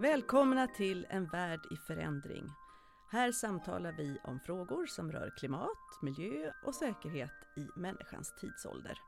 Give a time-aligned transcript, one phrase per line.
[0.00, 2.44] Välkomna till En värld i förändring.
[3.10, 8.98] Här samtalar vi om frågor som rör klimat, miljö och säkerhet i människans tidsålder.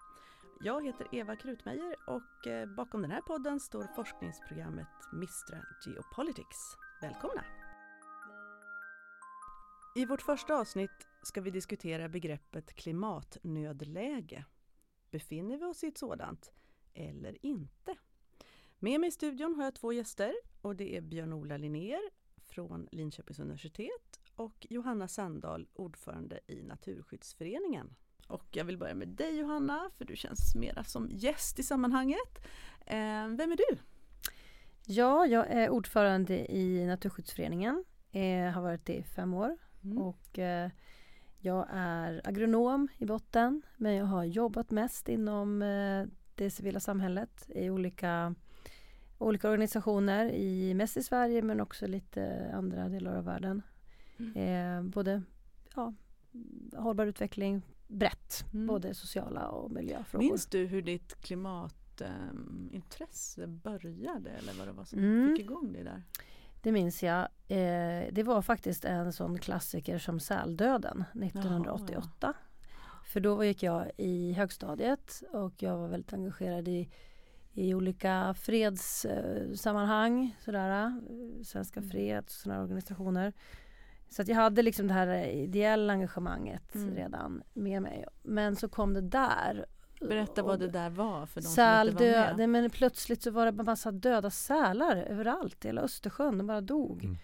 [0.61, 6.77] Jag heter Eva Krutmeijer och eh, bakom den här podden står forskningsprogrammet Mistra Geopolitics.
[7.03, 7.45] Välkomna!
[9.97, 14.45] I vårt första avsnitt ska vi diskutera begreppet klimatnödläge.
[15.11, 16.53] Befinner vi oss i ett sådant
[16.95, 17.97] eller inte?
[18.79, 22.01] Med mig i studion har jag två gäster och det är Björn-Ola Linnér
[22.47, 27.97] från Linköpings universitet och Johanna Sandahl, ordförande i Naturskyddsföreningen.
[28.27, 32.47] Och jag vill börja med dig Johanna, för du känns mera som gäst i sammanhanget.
[32.87, 33.79] Eh, vem är du?
[34.87, 37.85] Ja, jag är ordförande i Naturskyddsföreningen.
[38.13, 39.57] Eh, har varit det i fem år.
[39.85, 39.99] Mm.
[39.99, 40.71] Och eh,
[41.39, 45.59] jag är agronom i botten, men jag har jobbat mest inom
[46.35, 48.35] det civila samhället i olika
[49.21, 53.63] olika organisationer, i, mest i Sverige men också lite andra delar av världen.
[54.19, 54.37] Mm.
[54.37, 55.23] Eh, både
[55.75, 55.95] ja,
[56.77, 58.67] hållbar utveckling brett, mm.
[58.67, 60.27] både sociala och miljöfrågor.
[60.27, 65.29] Minns du hur ditt klimatintresse eh, började eller vad det var som mm.
[65.29, 66.03] fick igång det där?
[66.63, 67.21] Det minns jag.
[67.49, 72.11] Eh, det var faktiskt en sån klassiker som säldöden 1988.
[72.21, 72.33] Jaha, ja.
[73.05, 76.89] För då gick jag i högstadiet och jag var väldigt engagerad i
[77.53, 81.01] i olika fredssammanhang, sådär,
[81.45, 81.91] Svenska mm.
[81.91, 83.33] Freds och sådana organisationer.
[84.09, 86.95] Så att jag hade liksom det här ideella engagemanget mm.
[86.95, 88.05] redan med mig.
[88.23, 89.67] Men så kom det där.
[90.01, 92.49] Berätta vad det där var för de säl, som inte var med.
[92.49, 96.39] Men plötsligt så var det en massa döda sälar överallt i hela Östersjön.
[96.39, 97.05] De bara dog.
[97.05, 97.17] Mm.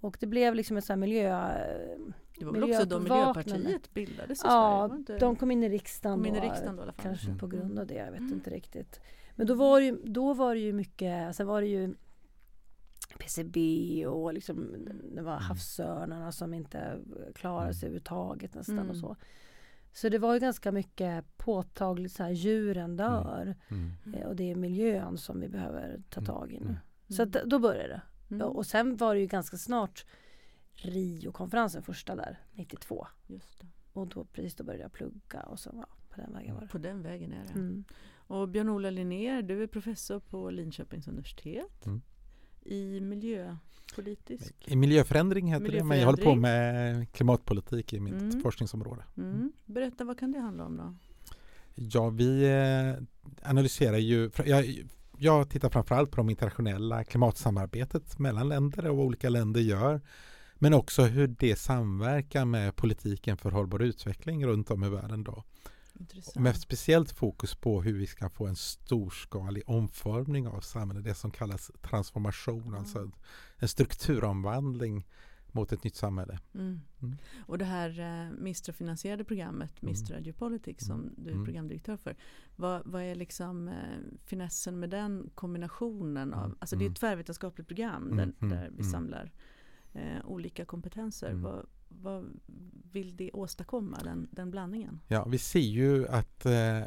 [0.00, 1.50] Och det blev liksom ett så miljö...
[2.38, 5.04] Det var väl också då Miljöpartiet bildades i ja, Sverige?
[5.08, 7.38] Ja, de kom in i riksdagen, kom in i riksdagen då, kanske mm.
[7.38, 7.94] på grund av det.
[7.94, 8.32] Jag vet mm.
[8.32, 9.00] inte riktigt.
[9.40, 11.94] Men då var det ju, då var det ju mycket, sen var det ju
[13.18, 15.42] PCB och liksom det var mm.
[15.42, 16.98] havsörnarna som inte
[17.34, 17.90] klarade sig mm.
[17.90, 18.90] överhuvudtaget nästan mm.
[18.90, 19.16] och så.
[19.92, 23.92] Så det var ju ganska mycket påtagligt så här djuren dör mm.
[24.06, 24.22] mm.
[24.22, 26.76] och det är miljön som vi behöver ta tag i nu.
[27.08, 28.44] Så att, då började det.
[28.44, 30.06] Och sen var det ju ganska snart
[30.72, 33.06] Rio-konferensen första där, 92.
[33.92, 36.68] Och då precis då började jag plugga och så ja, på den vägen var det.
[36.68, 37.84] På den vägen är det.
[38.30, 38.40] Mm.
[38.40, 42.00] Och Björn-Ola Linnér, du är professor på Linköpings universitet mm.
[42.62, 44.54] i miljöpolitisk...
[44.66, 45.78] I miljöförändring heter miljöförändring.
[45.78, 48.42] det, men jag håller på med klimatpolitik i mitt mm.
[48.42, 49.04] forskningsområde.
[49.16, 49.52] Mm.
[49.66, 50.94] Berätta, vad kan det handla om då?
[51.74, 53.02] Ja, vi eh,
[53.50, 59.28] analyserar ju, jag, jag tittar framförallt på de internationella klimatsamarbetet mellan länder och vad olika
[59.28, 60.00] länder gör.
[60.54, 65.24] Men också hur det samverkar med politiken för hållbar utveckling runt om i världen.
[65.24, 65.44] Då.
[66.36, 71.30] Med speciellt fokus på hur vi ska få en storskalig omformning av samhället, det som
[71.30, 72.74] kallas transformation, mm.
[72.74, 73.10] alltså
[73.56, 75.06] en strukturomvandling
[75.52, 76.38] mot ett nytt samhälle.
[76.54, 76.80] Mm.
[77.02, 77.16] Mm.
[77.46, 79.90] Och det här eh, Mistra-finansierade programmet, mm.
[79.90, 81.14] Mistra Geopolitics, som mm.
[81.16, 81.44] du är mm.
[81.44, 82.16] programdirektör för.
[82.56, 83.74] Vad, vad är liksom eh,
[84.24, 89.32] finessen med den kombinationen av, alltså det är ett tvärvetenskapligt program där, där vi samlar
[89.92, 91.32] eh, olika kompetenser.
[91.32, 92.40] Vad, vad
[92.92, 95.00] vill det åstadkomma, den, den blandningen?
[95.08, 96.82] Ja, vi ser ju att eh,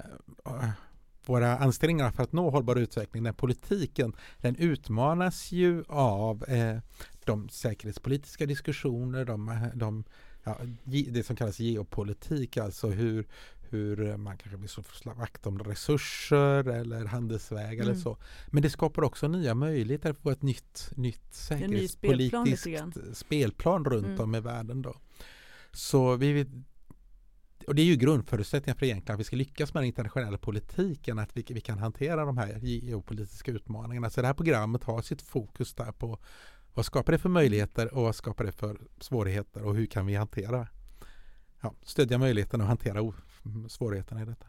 [1.26, 6.78] våra ansträngningar för att nå hållbar utveckling, den politiken, den utmanas ju av eh,
[7.26, 10.04] de säkerhetspolitiska diskussioner, de, de
[10.44, 13.28] ja, det som kallas geopolitik, alltså hur,
[13.74, 17.82] hur man kanske vill slå vakt om resurser eller handelsvägar mm.
[17.82, 18.18] eller så.
[18.48, 24.20] Men det skapar också nya möjligheter för ett nytt, nytt säkerhetspolitiskt spelplan, spelplan runt mm.
[24.22, 24.82] om i världen.
[24.82, 24.96] Då.
[25.72, 26.46] Så vi
[27.68, 31.20] och det är ju grundförutsättningen för egentligen att vi ska lyckas med den internationella politiken,
[31.20, 34.10] att vi, vi kan hantera de här geopolitiska utmaningarna.
[34.10, 36.20] Så det här programmet har sitt fokus där på
[36.74, 40.16] vad skapar det för möjligheter och vad skapar det för svårigheter och hur kan vi
[40.16, 40.68] hantera
[41.62, 43.02] ja, stödja möjligheten att hantera
[43.70, 44.46] svårigheterna i detta.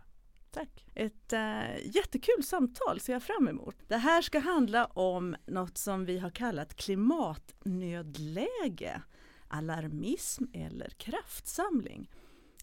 [0.50, 0.86] Tack.
[0.94, 3.76] Ett äh, jättekul samtal ser jag fram emot.
[3.88, 9.02] Det här ska handla om något som vi har kallat klimatnödläge,
[9.48, 12.10] alarmism eller kraftsamling.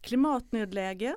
[0.01, 1.15] Klimatnödläge,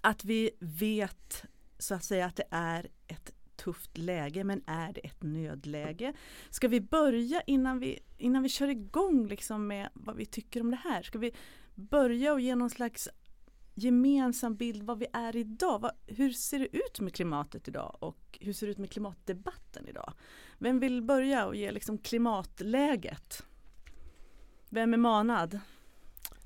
[0.00, 1.44] att vi vet
[1.78, 6.12] så att säga att det är ett tufft läge, men är det ett nödläge?
[6.50, 10.70] Ska vi börja innan vi, innan vi kör igång liksom med vad vi tycker om
[10.70, 11.02] det här?
[11.02, 11.32] Ska vi
[11.74, 13.08] börja och ge någon slags
[13.84, 15.78] gemensam bild vad vi är idag.
[15.78, 19.88] Vad, hur ser det ut med klimatet idag och hur ser det ut med klimatdebatten
[19.88, 20.12] idag?
[20.58, 23.42] Vem vill börja och ge liksom klimatläget?
[24.68, 25.60] Vem är manad?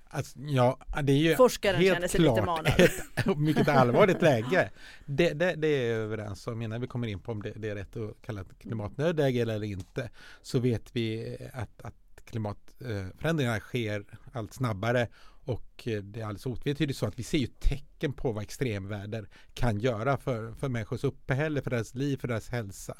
[0.08, 2.80] Alltså, ja, det är ju Forskaren helt känner sig lite klart manad.
[2.80, 4.70] ett mycket allvarligt läge.
[5.04, 7.68] Det, det, det är jag överens om innan vi kommer in på om det, det
[7.68, 10.10] är rätt att kalla det klimatnödläge eller inte.
[10.42, 15.08] Så vet vi att, att klimatförändringarna sker allt snabbare
[15.46, 19.78] och det är alldeles otvetydigt så att vi ser ju tecken på vad extremväder kan
[19.78, 22.94] göra för, för människors uppehälle, för deras liv, för deras hälsa.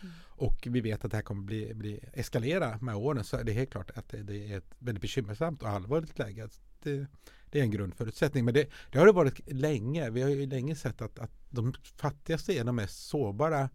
[0.00, 0.14] Mm.
[0.26, 3.54] Och vi vet att det här kommer bli, bli eskalera med åren så det är
[3.54, 6.48] helt klart att det, det är ett väldigt bekymmersamt och allvarligt läge.
[6.82, 7.06] Det,
[7.50, 8.44] det är en grundförutsättning.
[8.44, 10.10] Men det, det, har det varit länge.
[10.10, 13.70] Vi har ju länge sett att, att de fattigaste är de mest sårbara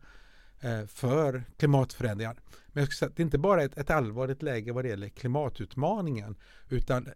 [0.59, 2.37] eh, för klimatförändringar.
[2.67, 4.89] Men jag skulle säga att det är inte bara ett, ett allvarligt läge vad det
[4.89, 6.35] gäller klimatutmaningen
[6.69, 7.07] utan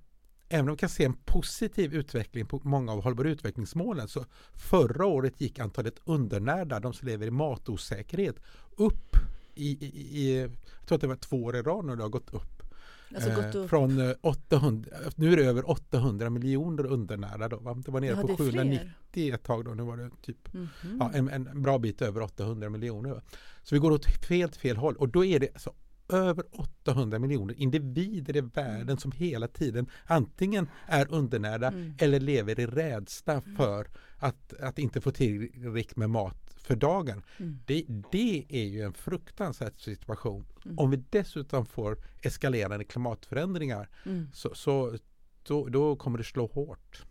[0.51, 5.05] även om vi kan se en positiv utveckling på många av hållbara utvecklingsmålen så förra
[5.05, 8.35] året gick antalet undernärda, de som lever i matosäkerhet,
[8.75, 9.15] upp
[9.55, 12.09] i, i, i jag tror att det var två år i rad nu det har
[12.09, 12.63] gått upp.
[13.15, 13.69] Alltså gått upp.
[13.69, 17.57] Från 800, nu är det över 800 miljoner undernärda då.
[17.57, 17.73] Va?
[17.85, 19.33] Det var nere Ja, på det är 790 fler.
[19.33, 20.67] ett tag då, nu var det typ Mhm.
[20.99, 23.09] ja, en, en bra bit över 800 miljoner.
[23.09, 23.21] va.
[23.63, 25.73] Så vi går åt helt fel håll och då är det alltså
[26.11, 31.93] över 800 miljoner individer i världen som hela tiden antingen är undernärda Mm.
[31.99, 33.87] eller lever i rädsla för
[34.17, 37.23] att, att inte få tillräckligt med mat för dagen.
[37.37, 37.59] Mm.
[37.65, 40.45] Det, det är ju en fruktansvärd situation.
[40.65, 40.79] Mm.
[40.79, 44.27] Om vi dessutom får eskalerande klimatförändringar Mm.
[44.33, 44.97] så, så
[45.47, 47.03] då, då kommer det slå hårt.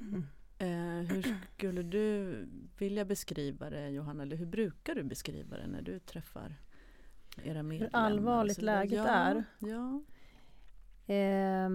[0.00, 0.24] Mm.
[0.58, 2.36] Eh, hur skulle du
[2.78, 4.22] vilja beskriva det Johanna?
[4.22, 6.56] Eller hur brukar du beskriva det när du träffar
[7.42, 7.98] era medlemmar?
[7.98, 9.44] allvarligt läget ja, är?
[9.58, 10.02] Ja.
[11.14, 11.68] Eh,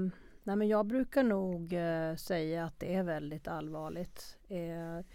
[0.43, 4.37] nej men jag brukar nog eh, säga att det är väldigt allvarligt.
[4.47, 5.05] Eh,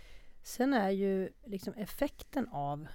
[0.43, 2.89] sen är ju liksom effekten av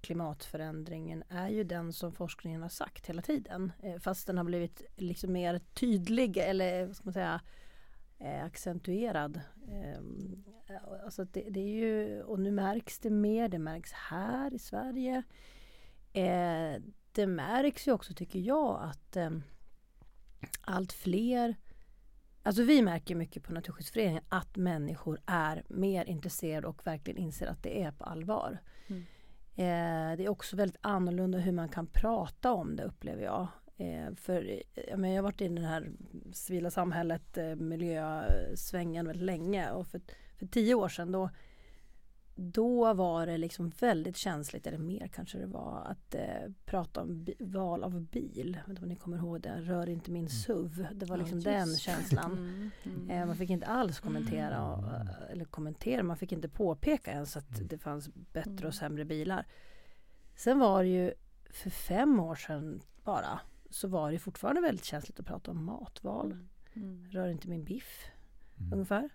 [0.00, 3.72] klimatförändringen är ju den som forskningen har sagt hela tiden.
[3.82, 7.40] Eh, fast den har blivit liksom mer tydlig eller vad ska man säga
[8.18, 9.40] eh, accentuerad.
[9.68, 10.00] Eh,
[11.04, 15.22] alltså det, det är ju, och nu märks det mer, det märks här i Sverige.
[16.12, 19.30] Eh, det märks ju också tycker jag att eh,
[20.60, 21.56] allt fler
[22.42, 27.62] Alltså vi märker mycket på Naturskyddsföreningen att människor är mer intresserade och verkligen inser att
[27.62, 28.58] det är på allvar.
[28.86, 29.02] Mm.
[29.56, 33.46] Eh, det är också väldigt annorlunda hur man kan prata om det upplever jag.
[33.76, 35.90] Eh, för jag, menar, jag har varit i den här
[36.32, 40.00] civila samhället, eh, miljösvängen väldigt länge och för,
[40.38, 41.30] för tio år sedan då
[42.42, 47.26] då var det liksom väldigt känsligt, eller mer kanske det var, att eh, prata om
[47.40, 48.52] val av bil.
[48.60, 50.86] Jag vet inte om ni kommer ihåg det, rör inte min SUV.
[50.94, 52.32] Det var Ja, liksom just den känslan.
[52.32, 52.70] Mm.
[52.84, 53.10] Mm.
[53.10, 57.36] Eh, man fick inte alls kommentera, och, eh, eller kommentera, man fick inte påpeka ens
[57.36, 58.66] att det fanns bättre Mm.
[58.66, 59.46] och sämre bilar.
[60.36, 61.12] Sen var det ju
[61.50, 63.40] för fem år sedan bara,
[63.70, 66.36] så var det fortfarande väldigt känsligt att prata om matval.
[66.74, 67.06] Mm.
[67.10, 68.04] Rör inte min biff,
[68.72, 69.08] ungefär.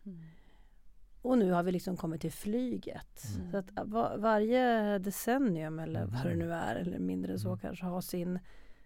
[1.25, 1.31] Mm.
[1.31, 3.23] Och nu har vi liksom kommit till flyget.
[3.37, 3.51] Mm.
[3.51, 6.13] Så att va- varje decennium eller Mm.
[6.13, 7.59] vad det nu är, eller mindre så Mm.
[7.59, 8.39] kanske har sin,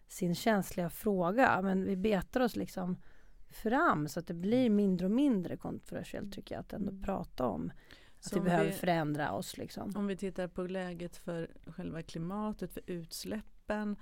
[0.07, 1.61] sin känsliga fråga.
[1.61, 2.97] Men vi betar oss liksom
[3.49, 7.03] fram så att det blir mindre och mindre kontroversiellt tycker jag att ändå Mm.
[7.03, 7.71] prata om.
[8.25, 9.91] Att vi behöver vi- förändra oss liksom.
[9.95, 13.95] Om vi tittar på läget för själva klimatet, för utsläppen,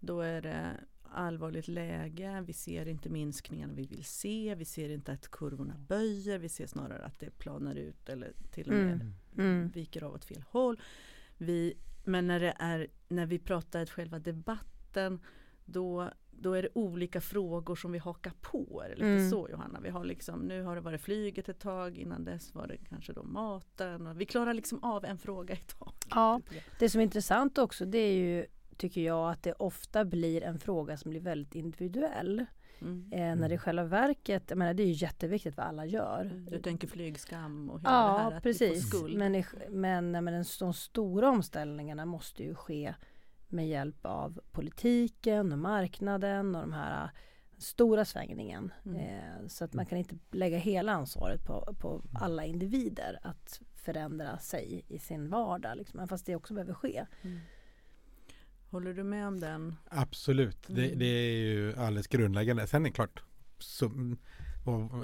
[0.00, 0.66] då är det
[1.14, 2.44] allvarligt läge.
[2.46, 4.54] Vi ser inte minskningarna vi vill se.
[4.54, 6.38] Vi ser inte att kurvorna böjer.
[6.38, 9.12] Vi ser snarare att det planar ut eller till och med Mm.
[9.38, 9.68] Mm.
[9.68, 10.80] viker av åt fel håll.
[11.38, 15.20] Vi, men när, det är, när vi pratar själva debatten
[15.64, 18.82] då, då är det olika frågor som vi hakar på.
[18.84, 19.30] Är det lite Mm.
[19.30, 19.80] så Johanna?
[19.80, 23.12] Vi har liksom, nu har det varit flyget ett tag, innan dess var det kanske
[23.12, 24.06] då maten.
[24.06, 26.06] Och vi klarar liksom av en fråga i taget.
[26.10, 26.40] Ja,
[26.78, 30.58] det som är intressant också det är ju tycker jag att det ofta blir en
[30.58, 32.44] fråga som blir väldigt individuell.
[32.80, 33.12] Mm.
[33.12, 36.44] Eh, när det i själva verket, jag menar det är ju jätteviktigt vad alla gör.
[36.50, 38.88] Du tänker flygskam och hela det här Ja, att precis.
[38.88, 39.18] skuld.
[39.18, 42.94] Men, i- men, men den, de stora omställningarna måste ju ske
[43.48, 47.10] med hjälp av politiken och marknaden och de här äh,
[47.58, 48.72] stora svängningen.
[48.84, 48.96] Mm.
[49.00, 54.38] Eh, så att man kan inte lägga hela ansvaret på, på alla individer att förändra
[54.38, 55.76] sig i sin vardag.
[55.76, 57.06] Liksom, även fast det också behöver ske.
[57.22, 57.38] Mm.
[58.74, 59.76] Håller du med om den?
[59.90, 60.98] Absolut, det, Mm.
[60.98, 62.66] det är ju alldeles grundläggande.
[62.66, 63.22] Sen är det klart,
[63.58, 64.16] sum,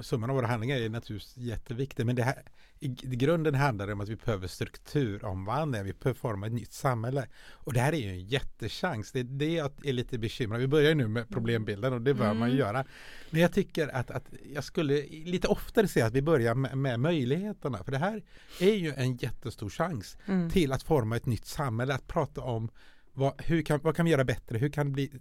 [0.01, 2.05] summan av våra handlingar är naturligtvis jätteviktig.
[2.05, 2.43] Men det här,
[2.79, 5.83] i, grunden handlar det om att vi behöver strukturomvandling.
[5.83, 7.27] Vi behöver forma ett nytt samhälle.
[7.51, 9.11] Och det här är ju en jättechans.
[9.11, 10.59] Det är det jag är lite bekymrad.
[10.61, 12.57] Vi börjar ju nu med problembilden och det bör man ju Mm.
[12.67, 12.85] göra.
[13.29, 16.99] Men jag tycker att, att jag skulle lite oftare säga att vi börjar med, med
[16.99, 17.83] möjligheterna.
[17.83, 18.23] För det här
[18.59, 20.17] är ju en jättestor chans
[20.51, 21.93] till att forma ett nytt samhälle.
[21.93, 22.69] Att prata om
[23.13, 24.57] vad, hur kan, vad kan vi göra bättre?
[24.57, 25.11] Hur kan det bli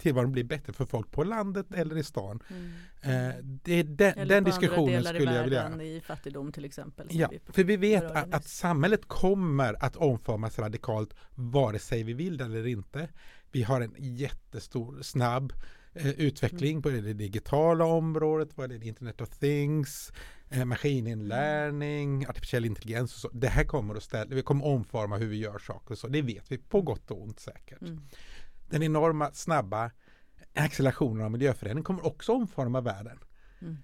[0.00, 2.42] tillvaron blir bättre för folk på landet eller i stan.
[2.48, 2.72] Mm.
[3.02, 7.06] Eh, det är den, Eller den diskussionen skulle jag vilja världen i fattigdom till exempel.
[7.10, 12.12] Ja, vi för vi vet att, att samhället kommer att omformas radikalt vare sig vi
[12.12, 13.08] vill det eller inte.
[13.52, 15.52] Vi har en jättestor, snabb
[15.94, 16.82] eh, utveckling Mm.
[16.82, 20.12] på det digitala området, vad det är Internet of Things,
[20.50, 23.28] eh, maskininlärning, artificiell intelligens och så.
[23.32, 26.08] Det här kommer att ställa, vi kommer omforma hur vi gör saker och så.
[26.08, 27.80] Det vet vi på gott och ont säkert.
[27.82, 28.00] Mm.
[28.70, 29.90] Den enorma snabba
[30.54, 33.18] accelerationen av miljöförändring kommer också omforma världen.
[33.60, 33.76] Mm.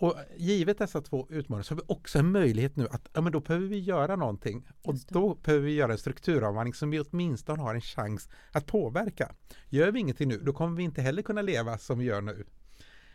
[0.00, 3.32] Och givet dessa två utmaningar så har vi också en möjlighet nu att ja, men
[3.32, 4.68] då behöver vi göra någonting.
[4.82, 9.34] Och då behöver vi göra en strukturomvandling som vi åtminstone har en chans att påverka.
[9.68, 12.44] Gör vi ingenting nu, då kommer vi inte heller kunna leva som vi gör nu.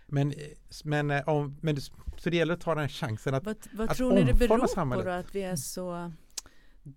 [0.07, 0.33] Men,
[0.83, 1.81] men, eh, om, men
[2.17, 4.95] så det gäller att ta den chansen att Vad, vad att tror ni det beror
[4.95, 6.11] på då att vi är så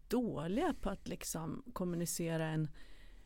[0.09, 2.69] dåliga på att liksom kommunicera en,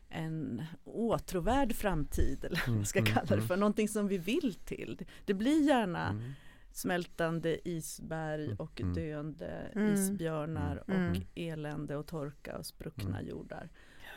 [0.09, 3.47] en åtråvärd framtid eller vad Mm, man ska mm, kalla det mm.
[3.47, 5.05] för, någonting som vi vill till.
[5.25, 6.31] Det blir gärna Mm.
[6.75, 8.93] Smältande isberg Mm, och mm.
[8.93, 9.93] döende Mm.
[9.93, 11.01] isbjörnar Mm.
[11.09, 11.21] och Mm.
[11.35, 13.29] elände och torka och spruckna Mm.
[13.29, 13.69] jordar.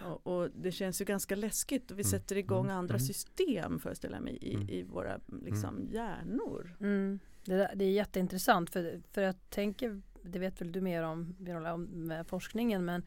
[0.04, 2.10] Och, och det känns ju ganska läskigt och vi Mm.
[2.10, 3.06] sätter igång andra Mm.
[3.06, 6.76] system föreställer jag mig i, i våra liksom, hjärnor.
[6.80, 7.18] Mm.
[7.44, 11.36] Det, där, det är jätteintressant för, för jag tänker, det vet väl du mer om,
[11.38, 13.02] Viola, om med forskningen, men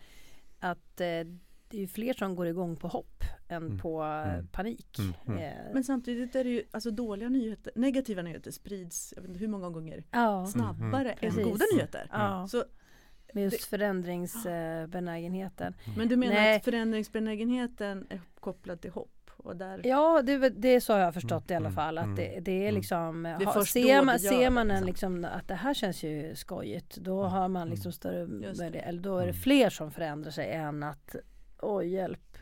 [0.60, 1.08] att eh,
[1.70, 3.80] det är ju fler som går igång på hopp än Mm.
[3.80, 4.48] på eh, Mm.
[4.48, 5.00] panik.
[5.00, 5.14] Mm.
[5.28, 5.40] Mm.
[5.44, 9.40] Eh, Men samtidigt är det ju, alltså dåliga nyheter, negativa nyheter sprids, jag vet inte
[9.40, 11.44] hur många gånger, ja, snabbare än Precis.
[11.44, 12.08] goda nyheter.
[12.12, 12.64] ja, Så,
[13.34, 15.74] med just förändringsbenägenheten.
[15.98, 16.56] men du menar Nej.
[16.56, 19.12] att förändringsbenägenheten är kopplad till hopp?
[19.38, 21.98] Och där, Ja, det, det är så jag har förstått i alla Mm, fall.
[21.98, 22.76] Att mm, det, det är mm.
[22.76, 25.16] liksom, är ha, ser, då man, ser det, man en liksom.
[25.16, 27.72] liksom, att det här känns ju skojigt, då Mm, har man mm.
[27.72, 28.26] liksom större
[28.70, 28.80] det.
[28.80, 29.42] eller då är det Mm.
[29.42, 31.16] fler som förändrar sig än att
[31.62, 32.38] oj hjälp,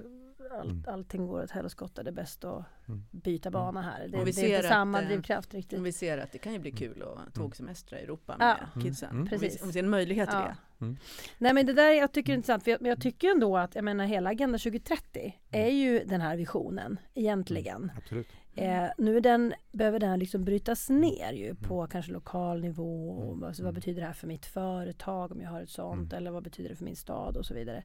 [0.51, 0.83] allt, Mm.
[0.87, 3.03] allting går åt helskotta, det är bäst att Mm.
[3.11, 3.99] byta bana här.
[4.07, 5.77] Det, det är inte samma eh, drivkraft riktigt.
[5.77, 8.45] om vi ser att det kan ju bli kul att tågsemestra i Europa Ja.
[8.45, 9.09] med Mm, kidsen.
[9.09, 9.21] mm.
[9.21, 9.61] Om, vi, Precis.
[9.61, 10.55] om vi ser en möjlighet till Ja.
[10.79, 10.95] det.
[11.37, 13.75] Nej men det där jag tycker är intressant, för jag, men jag tycker ändå att
[13.75, 17.91] jag menar hela Agenda 2030 är ju den här visionen egentligen.
[17.97, 18.27] Absolut.
[18.55, 23.09] Eh, nu den, behöver den liksom brytas ner ju på kanske lokal nivå.
[23.09, 23.43] Och Mm.
[23.43, 23.75] alltså, vad Mm.
[23.79, 26.13] betyder det här för mitt företag om jag har ett sånt?
[26.13, 26.17] Mm.
[26.17, 27.83] Eller vad betyder det för min stad och så vidare.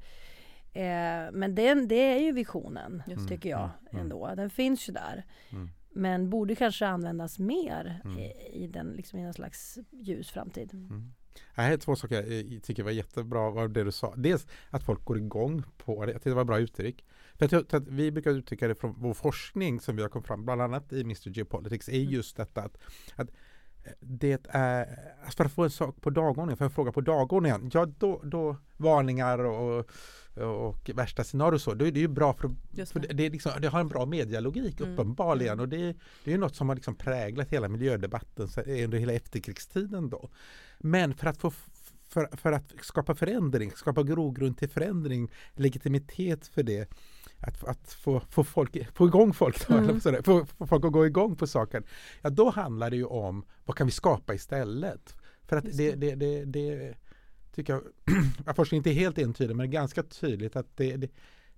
[0.73, 4.03] Eh, men den, det är ju visionen Just tycker jag Mm.
[4.03, 4.35] ändå.
[4.37, 5.25] Den finns ju där.
[5.51, 5.69] Mm.
[5.95, 8.19] Men borde kanske användas mer Mm.
[8.19, 10.71] i, i den liksom i en slags ljus framtid.
[10.75, 11.13] Mm.
[11.55, 14.15] Det här är två saker jag tycker var jättebra av det du sa.
[14.17, 16.13] Dels att folk går igång på det.
[16.13, 17.05] Jag tycker det var bra uttryck.
[17.35, 20.63] För att vi brukar uttrycka det från vår forskning som vi har kommit fram, bland
[20.63, 22.11] annat i Mr Geopolitics, är Mm.
[22.11, 22.79] just detta att,
[23.17, 23.31] att
[24.01, 27.71] det är, alltså för att få en sak på dagordningen, för en fråga på dagordningen,
[27.75, 29.87] ja då, då varningar och,
[30.37, 32.51] och värsta scenarier och så, då är det ju bra för,
[32.87, 33.09] för det.
[33.09, 34.93] det, liksom, det har en bra medialogik Mm.
[34.93, 35.63] uppenbarligen Mm.
[35.63, 35.77] och det,
[36.25, 40.31] det är ju något som har liksom präglat hela miljödebatten under hela efterkrigstiden då.
[40.79, 41.53] Men för att få
[42.09, 46.91] för, för att skapa förändring, skapa grogrund till förändring, legitimitet för det,
[47.43, 50.01] att, att få, få, folk, få igång folk, då, Mm.
[50.01, 51.85] sådär, få, få folk att gå igång på saken,
[52.23, 55.17] ja då handlar det ju om vad kan vi skapa istället?
[55.49, 56.15] För att det, det.
[56.15, 56.95] det, det, det
[57.55, 57.83] tycker jag,
[58.47, 61.11] att forskningen inte är helt entydig men ganska tydligt att det, det,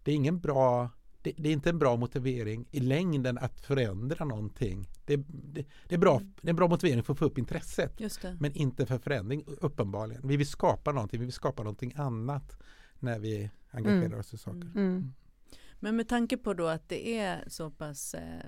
[0.02, 0.88] det är ingen bra
[1.22, 4.88] det, det är inte en bra motivering i längden att förändra någonting.
[5.06, 8.00] Det, det, det, är bra, det är en bra motivering för att få upp intresset
[8.00, 8.36] Just det.
[8.40, 10.28] men inte för förändring uppenbarligen.
[10.28, 12.56] Vi vill skapa någonting, vi vill skapa någonting annat
[12.98, 14.18] när vi engagerar Mm.
[14.20, 14.70] oss i saker.
[14.74, 15.12] Mm.
[15.84, 15.92] Mm.
[15.92, 18.40] Men med tanke på då att det är så pass eh,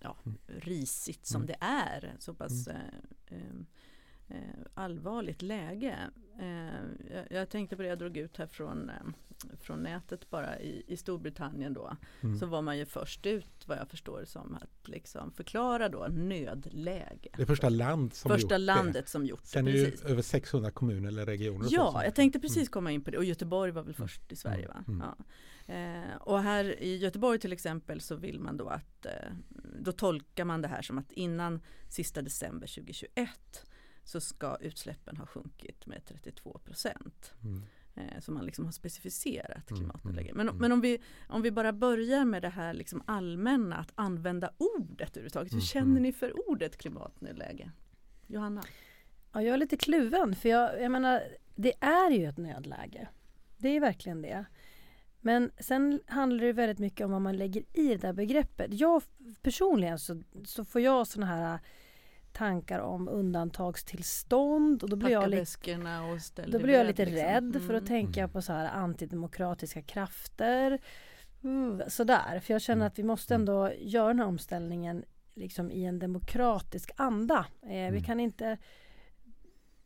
[0.00, 0.38] ja, Mm.
[0.46, 1.46] risigt som Mm.
[1.46, 2.76] det är, så pass eh,
[3.26, 3.38] eh,
[4.28, 6.10] eh, allvarligt läge.
[6.40, 8.96] Eh, jag, jag tänkte på det, jag drog ut här från, eh,
[9.60, 11.96] från nätet bara i, i Storbritannien då.
[12.20, 12.38] Mm.
[12.38, 17.30] Så var man ju först ut vad jag förstår som att liksom förklara då nödläge.
[17.36, 19.48] Det första land som Första gjort landet som gjort det.
[19.48, 19.70] Sen det.
[19.70, 21.68] är det ju över 600 kommuner eller regioner.
[21.70, 24.08] Ja, jag tänkte precis komma in på det och Göteborg var väl Mm.
[24.08, 24.84] först i Sverige va?
[24.88, 25.00] Mm.
[25.06, 25.24] Ja.
[25.74, 29.12] Eh, och här i Göteborg till exempel så vill man då att eh,
[29.80, 33.64] då tolkar man det här som att innan sista december 2021
[34.04, 37.32] så ska utsläppen ha sjunkit med 32 procent.
[37.44, 37.62] Mm.
[37.98, 40.32] Eh, som man liksom har specificerat Mm, klimatnedlägget.
[40.32, 40.60] mm, Men, mm.
[40.60, 45.10] men om, vi, om vi bara börjar med det här liksom allmänna att använda ordet
[45.10, 45.54] överhuvudtaget.
[45.54, 47.70] Hur känner ni för ordet klimatnedläge?
[48.26, 48.62] Johanna?
[49.32, 51.22] Ja, jag är lite kluven för jag, jag menar,
[51.54, 53.08] det är ju ett nödläge.
[53.56, 54.44] Det är verkligen det.
[55.20, 58.72] Men sen handlar det väldigt mycket om vad man lägger i det där begreppet.
[58.72, 59.02] Jag
[59.42, 61.58] personligen så, så får jag såna här
[62.38, 67.04] tankar om undantagstillstånd och då blir jag lite väskorna och ställ Då blir jag lite
[67.04, 67.24] liksom.
[67.24, 67.86] rädd för att Mm.
[67.86, 68.30] tänka Mm.
[68.30, 70.78] på så här antidemokratiska krafter.
[71.44, 72.40] uh, sådär.
[72.40, 72.86] För jag känner Mm.
[72.86, 73.42] att vi måste Mm.
[73.42, 75.04] ändå göra den här omställningen
[75.34, 77.46] liksom i en demokratisk anda.
[77.62, 78.02] Eh, Vi Mm.
[78.04, 78.58] kan inte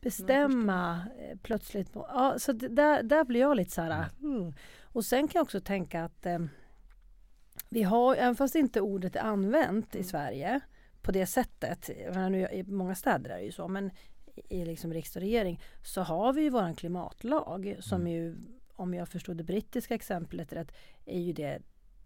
[0.00, 1.90] bestämma eh, plötsligt.
[1.94, 4.06] Ja, så det, där, där blir jag lite så här.
[4.24, 4.50] Uh.
[4.82, 6.38] Och sen kan jag också tänka att eh,
[7.68, 10.08] vi har, även fast inte ordet är använt i Mm.
[10.08, 10.60] Sverige
[11.02, 13.90] på det sättet, nu, i många städer är det ju så, men
[14.48, 18.12] i liksom riksdag och regering så har vi ju våran klimatlag som Mm.
[18.12, 18.36] ju,
[18.72, 20.72] om jag förstod det brittiska exemplet rätt,
[21.04, 21.58] är ju det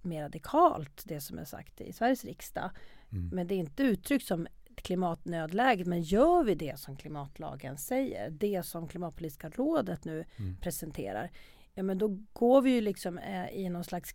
[0.03, 2.71] mer radikalt det som är sagt i Sveriges riksdag.
[3.13, 3.29] Mm.
[3.33, 8.63] Men det är inte uttryckt som klimatnödläge, men gör vi det som klimatlagen säger, det
[8.63, 10.57] som Klimatpolitiska rådet nu Mm.
[10.61, 11.31] presenterar,
[11.75, 14.13] ja men då går vi ju liksom eh, i någon slags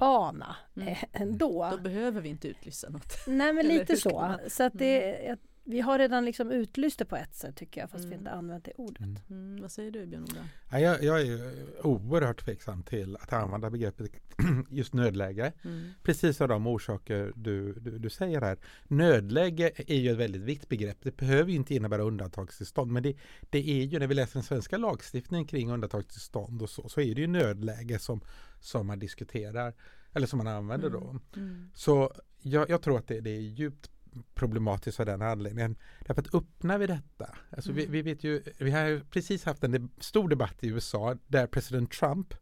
[0.00, 0.88] klimatnödlägesbana Mm.
[0.88, 1.68] eh, ändå.
[1.70, 3.26] Då behöver vi inte utlysa något.
[3.26, 4.34] Nej men lite så.
[4.48, 5.38] Så att det, jag,
[5.70, 8.18] vi har redan liksom utlyst det på ett sätt tycker jag, fast vi Mm.
[8.18, 9.00] inte använt det ordet.
[9.00, 9.16] Mm.
[9.30, 10.48] Mm, vad säger du Björn-Ola?
[10.70, 11.52] Ja, jag, jag är
[11.86, 14.10] oerhört tveksam till att använda begreppet
[14.70, 15.52] just nödläge.
[15.64, 15.90] Mm.
[16.02, 18.58] Precis av de orsaker du, du, du säger här.
[18.88, 20.98] Nödläge är ju ett väldigt vitt begrepp.
[21.02, 22.92] Det behöver ju inte innebära undantagstillstånd.
[22.92, 23.16] Men det,
[23.50, 27.14] det är ju när vi läser den svenska lagstiftningen kring undantagstillstånd och så, så är
[27.14, 28.20] det ju nödläge som,
[28.60, 29.74] som man diskuterar.
[30.12, 31.18] Eller som man använder då.
[31.36, 31.70] Mm.
[31.74, 32.12] Så
[32.42, 33.90] jag, jag tror att det, det är djupt
[34.34, 35.76] problematiskt av den anledningen.
[36.06, 37.92] Därför att öppnar vi detta, alltså vi, Mm.
[37.92, 41.92] vi vet ju, vi har ju precis haft en stor debatt i USA där president
[41.92, 42.34] Trump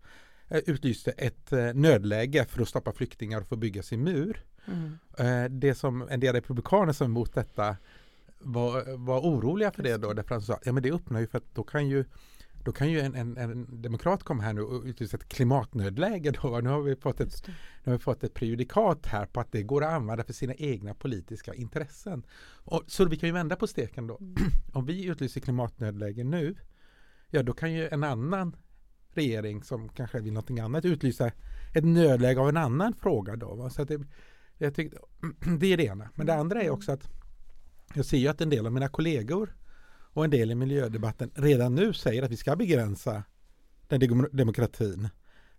[0.48, 4.44] eh, utlyste ett eh, nödläge för att stoppa flyktingar och få bygga sin mur.
[4.66, 4.98] Mm.
[5.18, 7.76] Eh, det som en del republikaner som emot detta
[8.38, 11.26] var, var oroliga för det då, därför att de sa, ja men det öppnar ju
[11.26, 12.04] för att då kan ju
[12.68, 16.60] då kan ju en, en, en demokrat komma här nu och utlysa ett klimatnödläge då.
[16.60, 17.52] Nu har vi fått ett nu
[17.84, 20.94] har vi fått ett prejudikat här på att det går att använda för sina egna
[20.94, 22.26] politiska intressen.
[22.64, 24.18] Och, så vi kan ju vända på steken då.
[24.20, 24.34] Mm.
[24.72, 26.56] Om vi utlyser klimatnödläge nu,
[27.30, 28.56] ja då kan ju en annan
[29.10, 31.30] regering som kanske vill någonting annat utlysa
[31.74, 33.54] ett nödläge av en annan fråga då.
[33.54, 33.70] va.
[33.70, 34.00] Så det,
[34.58, 34.98] jag tyckte,
[35.60, 36.08] det är det ena.
[36.14, 37.08] Men det andra är också att
[37.94, 39.54] jag ser ju att en del av mina kollegor
[40.18, 43.22] och en del i miljödebatten redan nu säger att vi ska begränsa
[43.88, 45.08] den dem- demokratin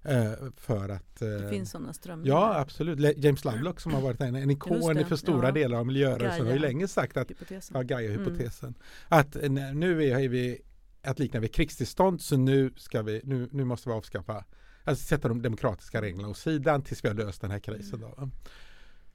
[0.03, 2.35] eh, för att Det eh, finns sådana strömningar.
[2.35, 3.17] Ja, absolut.
[3.17, 5.51] James Lovelock som har varit en, en ikon för stora ja.
[5.51, 7.75] delar av miljörörelsen har ju länge sagt att, Hypotesen.
[7.77, 8.73] ja, Gaia-hypotesen,
[9.07, 10.61] att eh, nu är, är vi
[11.03, 14.45] att likna vid krigstillstånd så nu ska vi, nu, nu måste vi avskaffa,
[14.83, 17.99] alltså sätta de demokratiska reglerna åt sidan tills vi har löst den här krisen.
[17.99, 18.29] Då.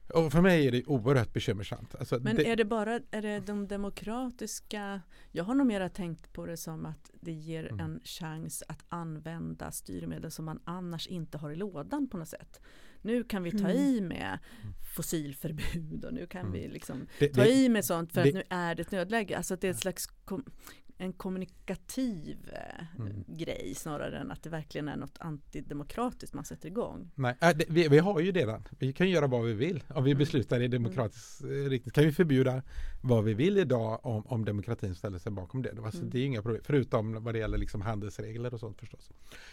[0.08, 1.94] Och för mig är det oerhört bekymmersamt.
[1.94, 5.00] Alltså, Men det, är det bara är det de demokratiska
[5.32, 7.80] Jag har nog mera tänkt på det som att det ger Mm.
[7.80, 12.60] en chans att använda styrmedel som man annars inte har i lådan på något sätt.
[13.02, 13.76] Nu kan vi ta Mm.
[13.76, 14.38] i med
[14.96, 16.52] fossilförbud och nu kan Mm.
[16.52, 18.90] vi liksom det, ta det, i med sånt för det- att nu är det ett
[18.90, 19.36] nödläge.
[19.36, 20.44] Alltså att det är ett slags kom,
[21.04, 23.24] en kommunikativ eh, Mm.
[23.26, 27.10] grej snarare än att det verkligen är något antidemokratiskt man sätter igång.
[27.14, 28.68] Nej, äh, det, vi, vi har ju det redan.
[28.78, 29.82] Vi kan göra vad vi vill.
[29.88, 30.18] Om vi Mm.
[30.18, 32.62] beslutar i demokratisk eh, riktning kan vi förbjuda
[33.02, 35.70] vad vi vill idag om, om demokratin ställer sig bakom det.
[35.70, 36.10] Alltså, Mm.
[36.10, 39.10] Det är inga problem, förutom vad det gäller liksom handelsregler och sånt förstås.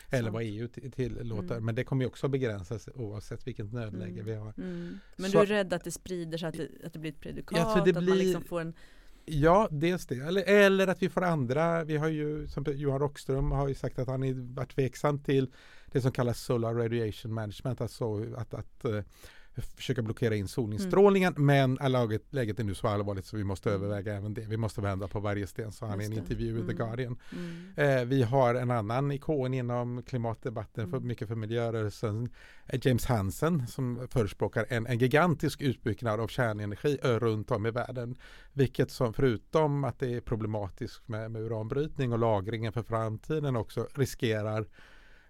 [0.10, 0.34] Eller Sant.
[0.34, 1.52] vad EU till- tillåter.
[1.56, 1.66] Mm.
[1.66, 4.26] Men det kommer ju också begränsas oavsett vilket nödläge Mm.
[4.26, 4.54] vi har.
[4.58, 5.00] Mm.
[5.16, 7.20] Men Så- du är rädd att det sprider sig, att det, att det blir ett
[7.20, 8.74] predikat, Ja, att man liksom får en
[9.26, 10.16] Ja, dels det.
[10.16, 11.84] Eller, eller att vi får andra.
[11.84, 15.52] Vi har ju, som Johan Rockström har ju sagt att han är varit tveksam till
[15.92, 17.82] det som kallas Solar Radiation Management.
[17.82, 19.02] Alltså att, att eh,
[19.56, 21.34] försöka blockera in solinstrålningen.
[21.38, 23.82] Men läget, läget är nu så allvarligt så vi måste Mm.
[23.84, 24.42] överväga även det.
[24.42, 26.76] Vi måste vända på varje sten, sa han i en intervju i The Mm.
[26.76, 27.18] Guardian.
[27.34, 28.00] mm.
[28.00, 31.08] Eh, vi har en annan ikon inom klimatdebatten, för Mm.
[31.08, 32.30] mycket för miljörörelsen,
[32.68, 37.72] eh, James Hansen som förespråkar en, en gigantisk utbyggnad av kärnenergi ö, runt om i
[37.72, 38.16] världen.
[38.54, 43.88] Vilket som förutom att det är problematiskt med, med uranbrytning och lagringen för framtiden också
[43.96, 44.66] riskerar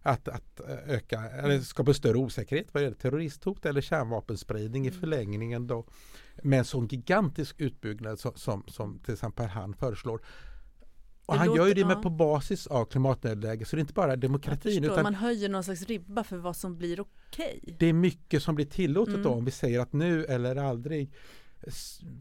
[0.02, 4.88] att, att eh, öka, eller skapa större osäkerhet vad är det, terroristhot eller kärnvapenspridning i
[4.90, 5.00] Mm.
[5.00, 5.86] förlängningen då.
[6.44, 10.22] Med en sån gigantisk utbyggnad som, som, som till exempel han föreslår.
[11.26, 12.02] Och Det han gör ju låter- det med ja.
[12.02, 15.64] på basis av klimatnödläge så det är inte bara demokratin förstår, utan man höjer någon
[15.64, 17.76] slags ribba för vad som blir okej.
[17.80, 19.24] det är mycket som blir tillåtet Mm.
[19.24, 21.12] då om vi säger att nu eller aldrig.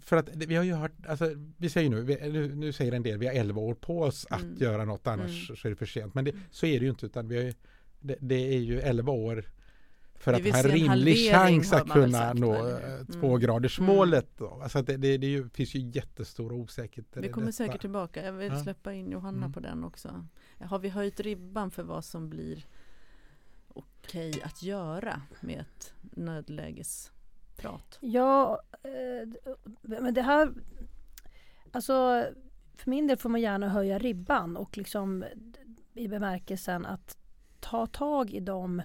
[0.03, 3.03] För att vi har ju hört, alltså vi säger nu, vi, nu, nu säger en
[3.03, 4.57] del vi har 11 år på oss att Mm.
[4.59, 6.15] göra något annars så är det för sent.
[6.15, 7.55] Men det, så är det ju inte utan vi har
[8.01, 9.45] det, det är ju 11 år
[10.15, 12.73] för att ha en rimlig chans att kunna nå hur?
[12.85, 13.07] eh, Mm.
[13.07, 14.27] tvågradersmålet.
[14.39, 14.61] Då.
[14.63, 17.57] Alltså det, det, det ju, finns ju jättestora osäkerheter Vi kommer detta.
[17.57, 18.25] säkert tillbaka.
[18.25, 19.53] Jag vill släppa in Johanna Mm.
[19.53, 20.27] på den också.
[20.61, 22.65] Har vi höjt ribban för vad som blir
[23.69, 25.95] okej att göra med ett
[27.63, 27.99] nödlägesprat?
[28.01, 29.29] Ja, eh,
[29.83, 30.53] men det här...
[31.73, 32.25] Alltså,
[32.77, 35.25] för min del får man gärna höja ribban och liksom
[35.95, 37.17] i bemärkelsen att
[37.61, 38.83] ta tag i de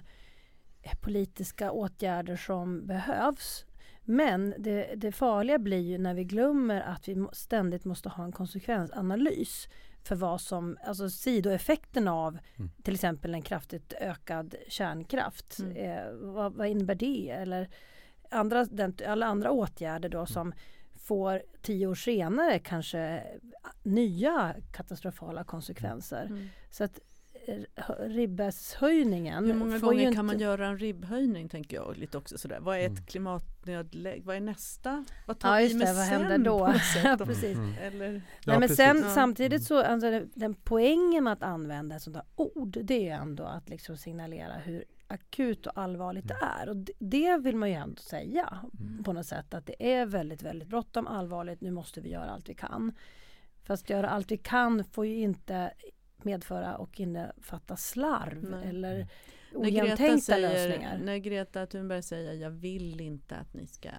[1.00, 3.64] politiska åtgärder som behövs.
[4.02, 8.32] Men det, det farliga blir ju när vi glömmer att vi ständigt måste ha en
[8.32, 9.68] konsekvensanalys
[10.06, 12.70] för vad som, alltså sidoeffekten av mm.
[12.82, 15.58] till exempel en kraftigt ökad kärnkraft.
[15.58, 15.76] Mm.
[15.76, 17.30] Eh, vad, vad, innebär det?
[17.30, 17.68] Eller
[18.30, 20.26] andra, den, alla andra åtgärder då mm.
[20.26, 20.52] som
[20.94, 23.22] får tio år senare kanske
[23.82, 26.24] nya katastrofala konsekvenser.
[26.24, 26.48] Mm.
[26.70, 27.00] Så att
[27.98, 29.44] ribbeshöjningen.
[29.44, 30.16] Hur många gånger inte...
[30.16, 32.60] kan man göra en ribbhöjning tänker jag lite också sådär.
[32.60, 33.04] Vad är ett mm.
[33.04, 34.22] klimatnödläge?
[34.24, 35.04] Vad är nästa?
[35.26, 36.20] Vad tar ja, vi med det, vad sen?
[36.20, 36.74] händer då?
[37.26, 37.56] precis.
[37.56, 37.74] Mm.
[37.80, 38.12] Eller...
[38.14, 39.10] Ja, Nej, men sen ja.
[39.10, 43.68] samtidigt så, alltså, den, poängen med att använda ett här ord, det är ändå att
[43.68, 46.48] liksom signalera hur akut och allvarligt det mm.
[46.48, 46.68] är.
[46.68, 49.04] Och det vill man ju ändå säga mm.
[49.04, 52.48] på något sätt att det är väldigt, väldigt bråttom, allvarligt, nu måste vi göra allt
[52.48, 52.92] vi kan.
[53.62, 55.72] Fast göra allt vi kan får ju inte
[56.22, 58.68] medföra och innefatta slarv Nej.
[58.68, 59.08] eller mm.
[59.52, 60.98] ogenomtänkta lösningar.
[60.98, 63.90] När Greta Thunberg säger jag vill inte att ni ska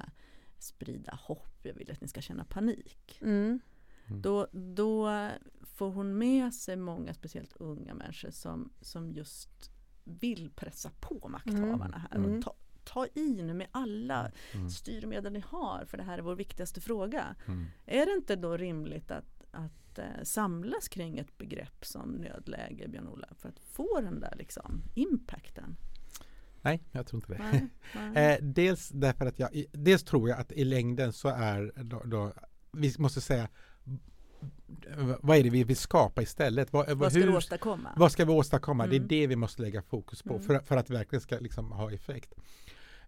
[0.58, 3.20] sprida hopp, jag vill att ni ska känna panik.
[3.22, 3.60] Mm.
[4.08, 4.22] Mm.
[4.22, 5.30] Då, då
[5.62, 9.72] får hon med sig många, speciellt unga människor som, som just
[10.08, 12.02] vill pressa på makthavarna mm.
[12.12, 12.20] här.
[12.20, 12.42] Och mm.
[12.42, 14.70] ta, ta i nu med alla mm.
[14.70, 17.36] styrmedel ni har för det här är vår viktigaste fråga.
[17.86, 23.28] Är det inte då rimligt att, att eh, samlas kring ett begrepp som nödläge, Björn-Ola,
[23.38, 25.78] för att få den där liksom, impacten?
[26.62, 27.50] Nej, jag tror inte det.
[27.52, 27.68] Nej,
[28.14, 28.34] nej.
[28.34, 32.34] eh, dels därför att jag, dels tror jag att i längden så är då, då
[32.72, 33.50] vi måste säga
[35.22, 36.74] vad är det vi vill skapa istället?
[36.74, 37.94] Vad, vad ska hur, vi åstadkomma?
[37.98, 38.84] Vad ska vi åstadkomma?
[38.84, 38.90] Mm.
[38.90, 39.08] Det är mm.
[39.08, 40.44] det vi måste lägga fokus på mm.
[40.44, 42.34] för, för att verkligen ska liksom ha effekt.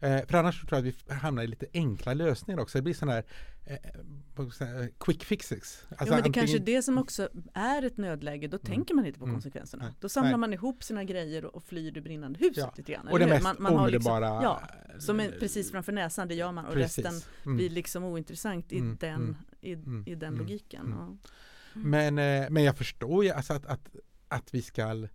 [0.02, 2.78] Eh, för annars tror jag att vi hamnar i lite enkla lösningar också.
[2.78, 3.24] Det blir sådana här
[3.66, 5.86] eh, quick fixes.
[5.90, 6.34] Alltså ja, men det antingen...
[6.34, 8.48] kanske är det som också är ett nödläge.
[8.48, 8.66] Då mm.
[8.66, 9.36] tänker man inte på mm.
[9.36, 9.84] konsekvenserna.
[9.84, 9.96] Mm.
[10.00, 10.40] Då samlar Nej.
[10.40, 12.74] man ihop sina grejer och, flyr det brinnande huset ja.
[12.78, 13.08] lite grann.
[13.08, 14.40] Och det mest man, man omedelbara.
[14.40, 14.62] Liksom, ja,
[15.00, 16.66] som är precis framför näsan, det gör man.
[16.66, 17.06] Och precis.
[17.06, 17.58] resten mm.
[17.58, 19.38] blir liksom ointressant i mm.
[19.62, 20.04] Den, mm.
[20.08, 21.20] i, i den logiken.
[21.74, 23.90] Men, eh, men jag förstår ju alltså att, att,
[24.28, 25.08] att vi ska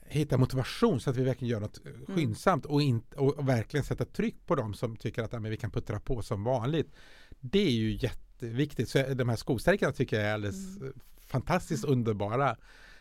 [0.00, 2.06] hitta motivation så att vi verkligen gör något mm.
[2.06, 5.56] skyndsamt och, in, och, verkligen sätta tryck på dem som tycker att ja, men vi
[5.56, 6.92] kan puttra på som vanligt.
[7.40, 8.88] Det är ju jätteviktigt.
[8.88, 10.92] Så de här skolstrejkerna tycker jag är alldeles mm.
[11.26, 11.98] fantastiskt mm.
[11.98, 12.56] underbara.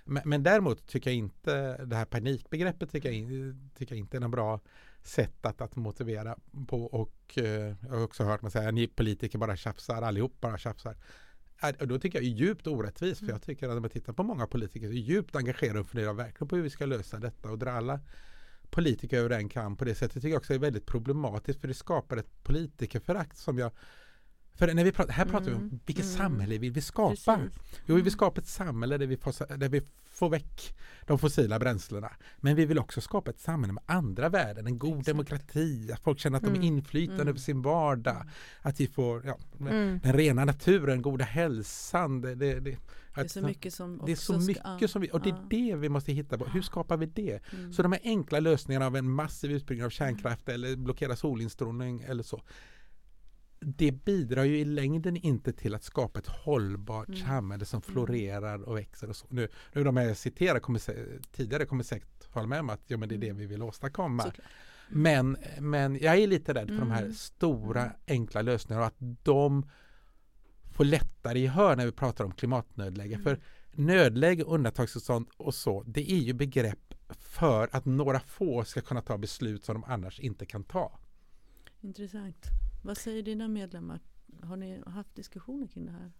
[0.09, 4.21] Men, men, däremot tycker jag inte det här panikbegreppet tycker jag, tycker jag inte är
[4.21, 4.59] något bra
[5.03, 8.87] sätt att, att motivera på och eh, jag har också hört man säga att ni
[8.87, 10.95] politiker bara tjafsar, allihop bara tjafsar
[11.59, 13.21] är, då tycker jag är djupt orättvist.
[13.21, 13.27] Mm.
[13.27, 16.13] För jag tycker att när man tittar på många politiker är djupt engagerade och funderar
[16.13, 17.99] verkligen på hur vi ska lösa detta och dra alla
[18.69, 21.73] politiker över en kam på det sättet tycker jag också är väldigt problematiskt för det
[21.73, 23.71] skapar ett politikerförakt som jag
[24.59, 25.49] för när vi pratar, här pratar mm.
[25.49, 25.79] vi om mm.
[25.85, 26.17] vilket mm.
[26.17, 27.09] samhälle vill vi skapa?
[27.09, 27.59] Precis.
[27.85, 28.11] Jo, vi vill mm.
[28.11, 30.75] skapa ett samhälle där vi, får, där vi får väck
[31.07, 32.11] de fossila bränslena.
[32.37, 35.07] Men vi vill också skapa ett samhälle med andra värden, en god Exakt.
[35.07, 37.27] demokrati, att folk känner att de är inflytande mm.
[37.27, 38.25] över sin vardag,
[38.61, 42.21] att vi får ja, den rena naturen, goda hälsan.
[42.21, 42.77] Det, det, det,
[43.15, 45.45] det är så mycket som Det är så mycket ska, som vi, och det är
[45.49, 46.45] det vi måste hitta på.
[46.45, 47.39] Hur skapar vi det?
[47.75, 52.23] Så de här enkla lösningarna av en massiv utbyggnad av kärnkraft eller blockera solinstrålning eller
[52.23, 52.41] så
[53.59, 57.19] det bidrar ju i längden inte till att skapa ett hållbart mm.
[57.19, 57.93] samhälle som mm.
[57.93, 59.09] florerar och växer.
[59.09, 59.27] Och så.
[59.29, 60.81] Nu, nu de jag citerar kommer,
[61.31, 63.37] tidigare kommer säkert hålla med om att ja, men det är det mm.
[63.37, 64.23] vi vill åstadkomma.
[64.23, 64.33] Mm.
[64.89, 66.89] Men, men jag är lite rädd för mm.
[66.89, 67.93] de här stora mm.
[68.07, 69.69] enkla lösningarna och att de
[70.71, 73.17] får lättare gehör när vi pratar om klimatnödläge.
[73.17, 73.39] För
[73.71, 79.17] nödläge, undantagstillstånd och så, det är ju begrepp för att några få ska kunna ta
[79.17, 80.99] beslut som de annars inte kan ta.
[81.81, 82.45] Intressant.
[82.81, 83.99] Vad säger dina medlemmar?
[84.41, 86.11] Har ni haft diskussioner kring det här?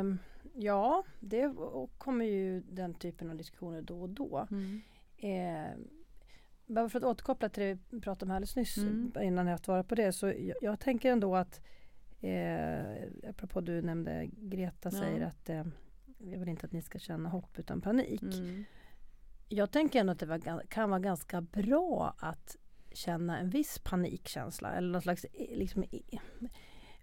[0.00, 0.18] Um,
[0.54, 1.54] ja, det
[1.98, 4.46] kommer ju den typen av diskussioner då och då.
[4.50, 4.80] Mm.
[5.16, 5.78] Eh,
[6.66, 9.12] bara för att återkoppla till det vi pratade om alldeles nyss mm.
[9.22, 10.12] innan jag svarar på det.
[10.12, 11.60] Så jag, jag tänker ändå att
[12.20, 14.98] eh, apropå du nämnde Greta ja.
[14.98, 15.64] säger att eh,
[16.18, 18.22] jag vill inte att ni ska känna hopp utan panik.
[18.22, 18.64] Mm.
[19.48, 22.56] Jag tänker ändå att det var, kan vara ganska bra att
[22.94, 25.84] känna en viss panikkänsla eller någon slags eh, liksom,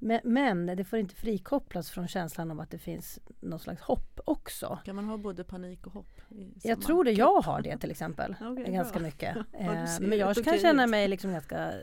[0.02, 4.20] men, men, det får inte frikopplas från känslan av att det finns någon slags hopp
[4.26, 4.80] också.
[4.86, 6.22] Kan man ha både panik och hopp?
[6.64, 8.36] Jag tror det, jag har det till exempel.
[8.52, 9.08] okay, ganska bra.
[9.08, 9.38] mycket.
[9.54, 11.74] Eh, men jag kan känna mig liksom ganska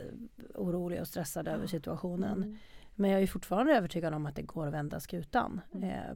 [0.55, 2.37] orolig och stressad över situationen.
[2.37, 2.57] Mm.
[2.95, 5.61] Men jag är fortfarande övertygad om att det går att vända skutan.
[5.73, 5.89] Mm.
[5.89, 6.15] Eh,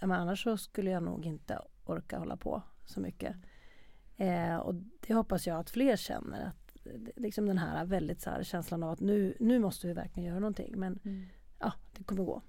[0.00, 3.36] men annars så skulle jag nog inte orka hålla på så mycket.
[4.16, 6.46] Eh, och det hoppas jag att fler känner.
[6.46, 6.59] Att
[7.16, 10.40] liksom den här väldigt så här känslan av att nu, nu måste vi verkligen göra
[10.40, 10.78] någonting.
[10.78, 11.26] Men mm.
[11.58, 12.42] ja, det kommer gå.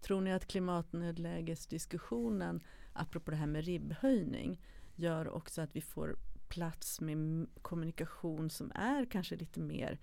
[0.00, 4.60] Tror ni att klimatnödlägesdiskussionen, apropå det här med ribbhöjning,
[4.94, 6.16] gör också att vi får
[6.48, 9.98] plats med kommunikation som är kanske lite mer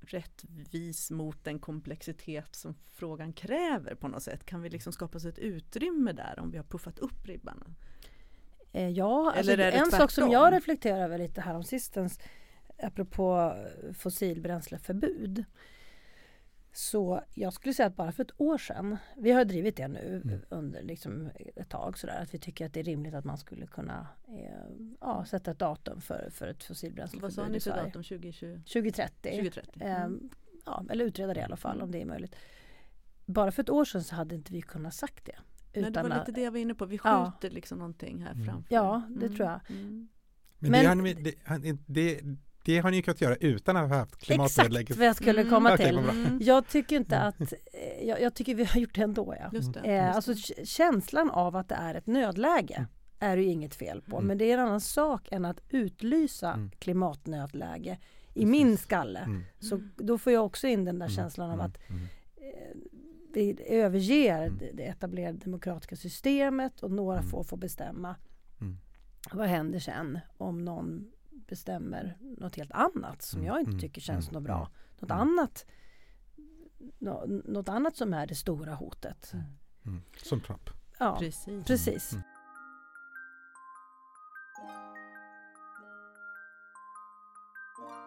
[0.00, 4.44] rättvis mot den komplexitet som frågan kräver på något sätt?
[4.44, 7.74] Kan vi liksom skapa oss ett utrymme där om vi har puffat upp ribban?
[8.72, 12.18] Eh, ja, alltså, en sak som jag reflekterar över lite här om sistens
[12.82, 13.54] apropå
[13.94, 15.44] fossilbränsleförbud.
[16.74, 20.20] Så jag skulle säga att bara för ett år sedan, vi har drivit det nu
[20.24, 20.40] Mm.
[20.48, 23.66] under liksom ett tag sådär, att vi tycker att det är rimligt att man skulle
[23.66, 27.70] kunna eh, ja, sätta ett datum för, för ett Vad fossilbränsleförbud sa i ni för
[27.70, 28.60] datum 2020?
[28.72, 29.30] 2030.
[29.30, 29.82] 2030?
[29.82, 30.30] Eh, Mm.
[30.66, 31.84] ja, eller utreda det i alla fall Mm.
[31.84, 32.36] om det är möjligt.
[33.26, 35.36] Bara för ett år sedan så hade inte vi kunnat sagt det.
[35.80, 37.32] Nej, det var lite det jag var inne på, vi Ja.
[37.40, 38.46] skjuter liksom någonting här Mm.
[38.46, 38.74] framför.
[38.74, 39.60] Ja, det tror jag.
[39.68, 40.08] Mm.
[40.58, 42.20] Men, Men- det, har ni, det, han- det,
[42.64, 44.96] det har ni ju kunnat göra utan att ha haft Exakt klimatnedlägget.
[44.96, 45.52] vad jag skulle Mm.
[45.52, 45.98] komma till.
[45.98, 46.38] Mm.
[46.42, 47.28] Jag tycker inte Mm.
[47.28, 49.50] att, eh, jag, jag tycker vi har gjort det ändå ja.
[49.52, 49.80] Just det.
[49.80, 52.88] Eh, alltså känslan av att det är ett nödläge Mm.
[53.18, 54.16] är det ju inget fel på.
[54.16, 54.26] Mm.
[54.28, 56.70] Men det är en annan sak än att utlysa Mm.
[56.78, 58.48] klimatnödläge i Precis.
[58.50, 59.18] min skalle.
[59.20, 59.42] Mm.
[59.60, 61.16] Så då får jag också in den där Mm.
[61.16, 61.66] känslan av Mm.
[61.66, 62.02] att Mm.
[62.36, 62.76] eh,
[63.34, 64.58] vi överger Mm.
[64.76, 67.30] det, etablerade demokratiska systemet och några Mm.
[67.30, 68.16] få får bestämma.
[68.60, 68.76] Mm.
[69.32, 73.46] Vad händer sen om någon bestämmer något helt annat som Mm.
[73.48, 73.80] jag inte Mm.
[73.80, 74.34] tycker känns Mm.
[74.34, 74.70] något bra.
[75.00, 75.20] Något Mm.
[75.20, 75.66] annat
[76.98, 79.32] nå- något annat som är det stora hotet.
[79.84, 80.00] Mm.
[80.16, 80.70] Som Trump.
[80.98, 81.64] Ja, Precis.
[81.66, 82.12] precis.
[82.12, 82.24] Mm.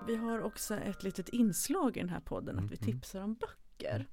[0.08, 3.56] Vi har också ett litet inslag i den här podden att vi tipsar om böcker.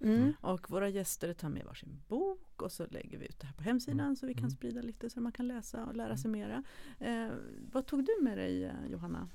[0.01, 0.33] Mm.
[0.41, 3.63] Och våra gäster tar med varsin bok och så lägger vi ut det här på
[3.63, 4.17] hemsidan Mm.
[4.17, 4.51] så vi kan Mm.
[4.51, 6.63] sprida lite så man kan läsa och lära sig mera.
[7.01, 7.29] Eh,
[7.73, 9.29] vad tog du med dig eh, Johanna?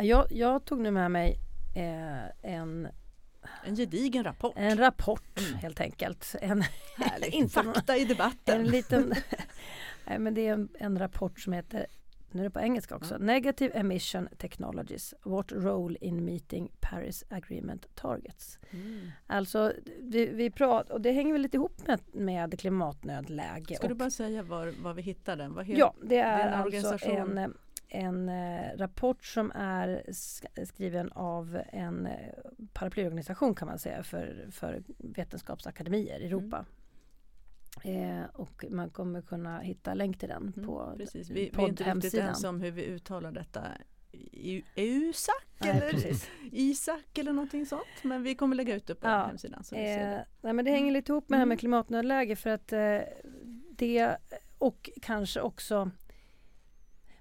[0.00, 1.36] Jag, jag tog nu med mig
[1.76, 2.88] eh, en,
[3.64, 4.52] En gedigen rapport.
[4.56, 5.54] en rapport Mm.
[5.58, 6.34] helt enkelt.
[6.40, 6.62] En,
[6.96, 7.52] Härligt.
[7.52, 8.60] Fakta i debatten.
[8.60, 9.14] en liten...
[10.06, 11.86] Nej, men det är en, en rapport som heter,
[12.32, 13.18] nu är det på engelska också, Ja.
[13.18, 18.58] Negative Emission Technologies, What Role in Meeting Paris Agreement Targets.
[18.70, 19.10] Mm.
[19.26, 23.74] Alltså, vi, vi pratar, och det hänger väl lite ihop med, med klimatnödläge.
[23.74, 25.54] Ska du och, bara säga var, var vi hittar den?
[25.54, 27.54] Vad ja, det är alltså en,
[27.88, 32.12] en eh, rapport som är sk- skriven av en eh,
[32.72, 36.38] paraplyorganisation kan man säga för, för vetenskapsakademier i Mm.
[36.38, 36.64] Europa.
[37.84, 41.30] Eh, och man kommer kunna hitta länk till den Mm, på Precis.
[41.30, 43.62] Vi, vi är inte riktigt ens om hur vi uttalar detta.
[44.32, 46.30] I- Eusak Nej, eller precis.
[46.52, 47.82] Isak eller någonting sånt.
[48.02, 49.64] Men vi kommer lägga ut det på Ja, hemsidan.
[49.64, 50.26] Så vi ser Eh, det.
[50.40, 51.58] nej men det hänger lite ihop med det här med Mm.
[51.58, 52.98] klimatnödläge för att eh,
[53.70, 54.16] det
[54.58, 55.90] och kanske också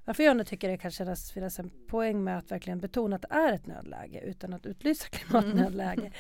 [0.06, 3.22] varför jag nu tycker det kan kännas finnas en poäng med att verkligen betona att
[3.22, 6.12] det är ett nödläge utan att utlysa klimatnödläge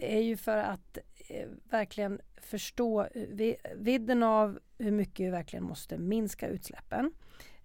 [0.00, 5.64] är ju för att eh, verkligen förstå eh, vi, vidden av hur mycket vi verkligen
[5.64, 7.12] måste minska utsläppen.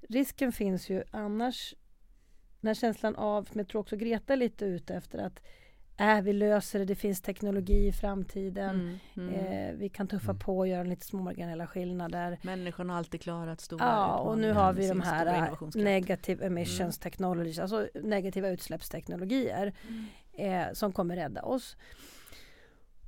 [0.10, 1.74] Risken finns ju annars,
[2.62, 5.40] den här känslan av, som jag tror också Greta är lite ute efter, att
[5.98, 9.00] äh, vi löser det, det finns teknologi i framtiden.
[9.16, 9.46] Mm, mm.
[9.46, 10.40] Eh, vi kan tuffa Mm.
[10.40, 12.40] på och göra lite små marginella skillnader.
[12.42, 15.84] Människan har alltid klarat stora Ja, och nu har vi de här innovationskraft.
[15.86, 20.68] negative emissions technologies, alltså negativa utsläppsteknologier Mm.
[20.68, 21.78] eh, som kommer rädda oss.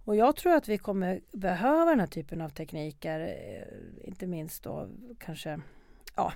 [0.06, 4.64] Och jag tror att vi kommer behöva den här typen av tekniker, eh, inte minst
[4.64, 4.90] då
[5.20, 5.60] kanske
[6.16, 6.34] Ja,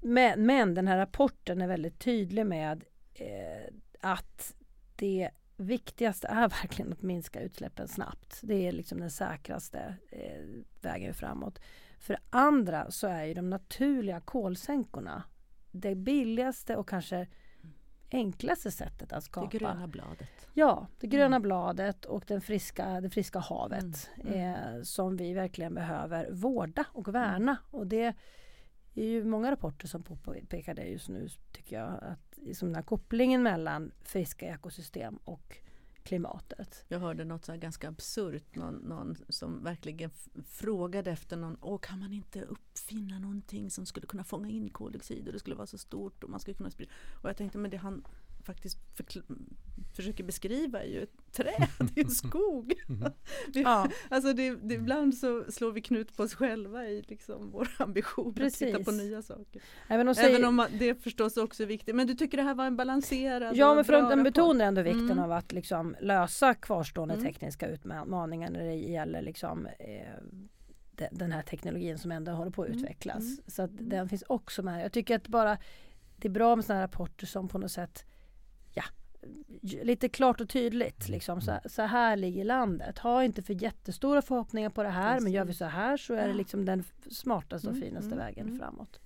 [0.00, 4.54] men, men den här rapporten är väldigt tydlig med eh, att
[4.96, 8.40] det viktigaste är verkligen att minska utsläppen snabbt.
[8.42, 10.44] Det är liksom den säkraste eh,
[10.80, 11.60] vägen framåt.
[11.98, 15.22] För det andra så är ju de naturliga kolsänkorna
[15.70, 17.26] det billigaste och kanske
[18.10, 19.48] enklaste sättet att skapa.
[19.50, 20.48] Det gröna bladet.
[20.54, 21.42] Ja, det gröna Mm.
[21.42, 27.14] bladet och den friska, det friska havet Mm, Eh, som vi verkligen behöver vårda och
[27.14, 27.56] värna.
[27.70, 28.14] Och det
[28.94, 31.92] är ju många rapporter som påpekar det just nu tycker jag.
[32.02, 35.58] Att liksom den här kopplingen mellan friska ekosystem och
[36.06, 36.84] klimatet.
[36.88, 40.10] Jag hörde något så här ganska absurt, någon, någon som verkligen
[40.46, 45.26] frågade efter någon, Åh, kan man inte uppfinna någonting som skulle kunna fånga in koldioxid
[45.26, 46.92] och det skulle vara så stort och man skulle kunna sprida.
[47.22, 48.04] Och jag tänkte, men det han
[48.46, 48.78] faktiskt
[49.96, 52.72] försöker beskriva är ju ett träd, det är en skog.
[53.54, 53.88] Vi, Ja.
[54.08, 58.28] Alltså det, det, ibland så slår vi knut på oss själva i liksom vår ambition
[58.42, 59.02] att titta på Precis.
[59.02, 59.62] nya saker.
[59.88, 61.94] Även, säger, Även om det förstås också är viktigt.
[61.96, 64.82] Men du tycker det här var en balanserad Ja, men för att den betonar ändå
[64.82, 65.18] vikten Mm.
[65.18, 67.26] av att liksom lösa kvarstående Mm.
[67.26, 70.22] tekniska utmaningar när det gäller liksom, eh,
[70.92, 72.78] de- den här teknologin som ändå håller på att Mm.
[72.78, 73.22] utvecklas.
[73.24, 73.36] Mm.
[73.46, 73.88] Så att Mm.
[73.88, 74.84] den finns också med.
[74.84, 75.58] Jag tycker att bara
[76.16, 78.04] det är bra med sådana rapporter som på något sätt
[78.76, 78.84] ja,
[79.82, 81.08] lite klart och tydligt.
[81.08, 81.40] Liksom.
[81.40, 82.98] Så, så här ligger landet.
[82.98, 86.28] Ha inte för jättestora förhoppningar på det här men gör vi så här så är
[86.28, 88.58] det liksom den smartaste och Mm, finaste mm, vägen mm.
[88.58, 89.00] framåt.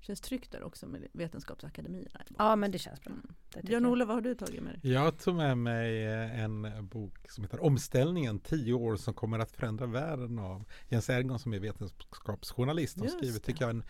[0.00, 2.20] Känns tryggt där också med Vetenskapsakademierna.
[2.38, 3.12] Ja men det känns bra.
[3.12, 3.66] Mm.
[3.66, 4.92] Björn-Olle, vad har du tagit med dig?
[4.92, 9.50] Jag tog med mig eh, en bok som heter Omställningen, tio år som kommer att
[9.50, 13.84] förändra världen av Jens Ergon som är vetenskapsjournalist och Just skriver, tycker jag, en,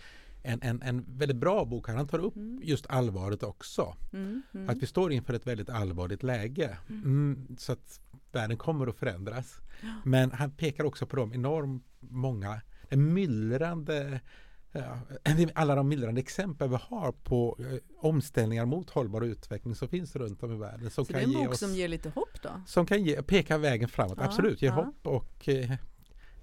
[0.44, 1.88] en, en, en väldigt bra bok.
[1.88, 1.96] här.
[1.96, 2.60] Han tar upp Mm.
[2.62, 3.96] just allvaret också.
[4.12, 4.70] Mm, mm.
[4.70, 6.78] Att vi står inför ett väldigt allvarligt läge.
[6.88, 8.00] Mm, så att
[8.32, 9.60] världen kommer att förändras.
[9.82, 9.88] Ja.
[10.04, 14.20] Men han pekar också på de enormt många, en myllrande
[14.76, 14.98] Ja,
[15.54, 20.42] alla de myllrande exempel vi har på eh, omställningar mot hållbar utveckling som finns runt
[20.42, 20.90] om i världen.
[20.90, 22.48] Som Så det kan är en bok oss, som ger lite hopp då?
[22.66, 25.72] som kan ge, peka vägen framåt, Ja, absolut, ger hopp och, eh,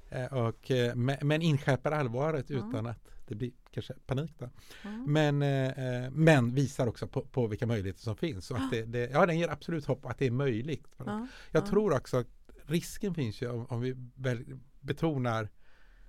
[0.10, 4.34] eh, och eh, men inskärper allvaret utan att det blir kanske panik.
[4.38, 4.50] Då.
[4.84, 4.90] Ja.
[4.90, 8.52] Men, eh, eh, men visar också på, på vilka möjligheter som finns.
[8.52, 10.88] Och att det, det, ja, den ger absolut hopp att det är möjligt.
[10.98, 11.28] Ja.
[11.52, 11.68] Jag ja.
[11.68, 12.28] tror också att
[12.66, 13.96] risken finns ju om, om vi
[14.80, 15.50] betonar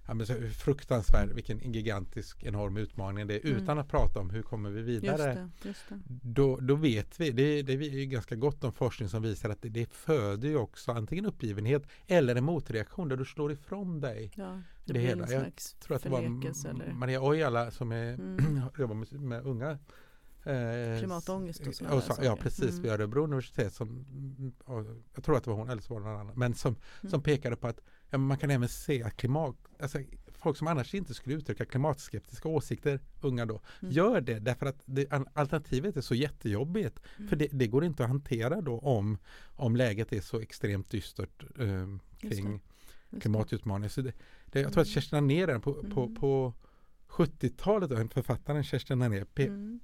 [0.07, 3.63] ja, men så fruktansvärd, vilken gigantisk enorm utmaning det är Mm.
[3.63, 5.35] utan att prata om hur kommer vi Just vidare.
[5.63, 6.01] det, just det.
[6.23, 9.63] Då, då vet vi, det, det är ju ganska gott om forskning som visar att
[9.63, 14.33] det, det föder ju också antingen uppgivenhet eller en motreaktion där du slår ifrån dig.
[14.35, 15.31] Ja, Det det, hela.
[15.31, 18.61] Jag tror att det var eller Maria Ojala som är, Mm.
[18.79, 19.71] jobbar med, med unga
[20.45, 22.15] eh, Klimatångest och sådana och så.
[22.23, 22.83] Ja precis, Mm.
[22.83, 24.05] vid Örebro universitet som,
[25.15, 27.11] jag tror att det var hon eller så var det någon annan, men som, Mm.
[27.11, 29.99] som pekade på att ja, man kan även se att klimat, alltså,
[30.33, 33.93] folk som annars inte skulle uttrycka klimatskeptiska åsikter, unga då, Mm.
[33.95, 37.01] gör det därför att det, al- alternativet är så jättejobbigt.
[37.17, 37.29] Mm.
[37.29, 39.19] För det, det går inte att hantera då om,
[39.57, 41.87] om läget är så extremt dystert eh,
[42.19, 42.61] kring.
[43.21, 43.91] Klimatutmaningen.
[43.91, 44.13] Så det,
[44.47, 44.95] det, jag tror att Mm.
[44.95, 46.15] Kerstin Anér på, på, Mm.
[46.15, 46.53] på
[47.09, 49.81] 70-talet, då, författaren Kerstin Anér, pe, Mm.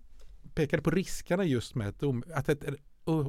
[0.55, 2.65] pekade på riskerna just med ett dom, att ett,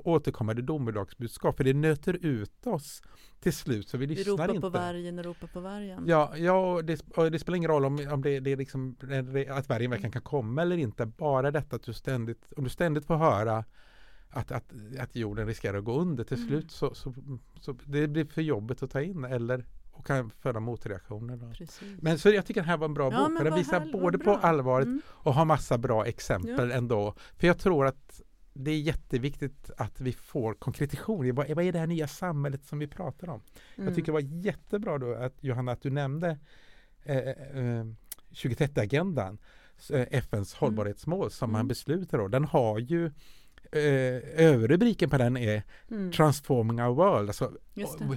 [0.04, 3.02] återkommande domedagsbudskap, för det nöter ut oss
[3.40, 4.62] till slut så vi Vi lyssnar ropar inte.
[4.62, 6.04] på vargen och ropar på vargen.
[6.08, 8.96] Ja, ja och det, och det spelar ingen roll om, om det, det är liksom,
[9.50, 11.06] att vargen verkligen kan komma eller inte.
[11.06, 13.66] Bara detta att du ständigt, om du ständigt får höra
[14.30, 16.48] att, att, att jorden riskerar att gå under till Mm.
[16.50, 17.14] slut så, så,
[17.62, 19.66] så det blir för jobbigt att ta in eller
[20.00, 21.38] och kan föda motreaktioner.
[21.38, 21.50] Då.
[21.52, 21.82] Precis.
[22.02, 23.38] Men så jag tycker den här var en bra Ja, bok.
[23.38, 25.02] för Den visar vad både på allvaret Mm.
[25.08, 27.14] och har massa bra exempel ändå.
[27.38, 28.22] För jag tror att
[28.54, 32.64] det är jätteviktigt att vi får konkretion i vad, vad är det här nya samhället
[32.66, 33.42] som vi pratar om.
[33.76, 33.88] Mm.
[33.88, 36.38] Jag tycker det var jättebra då att Johanna att du nämnde
[37.04, 37.86] eh, eh,
[38.32, 39.38] 2030-agendan,
[39.90, 40.60] eh, FNs Mm.
[40.60, 41.68] hållbarhetsmål som man Mm.
[41.68, 42.32] beslutar om.
[42.32, 43.12] Den har ju
[43.72, 46.12] eh, överrubriken på den är Mm.
[46.12, 47.52] Transforming our world, alltså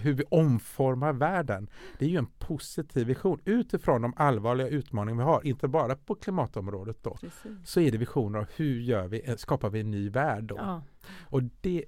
[0.03, 1.71] hur vi omformar världen.
[1.99, 6.15] Det är ju en positiv vision utifrån de allvarliga utmaningar vi har, inte bara på
[6.15, 7.17] klimatområdet då.
[7.21, 7.53] Precis.
[7.65, 10.57] Så är det visioner av hur gör vi, eh, skapar vi en ny värld då?
[10.59, 10.83] Ja.
[11.21, 11.85] Och, det,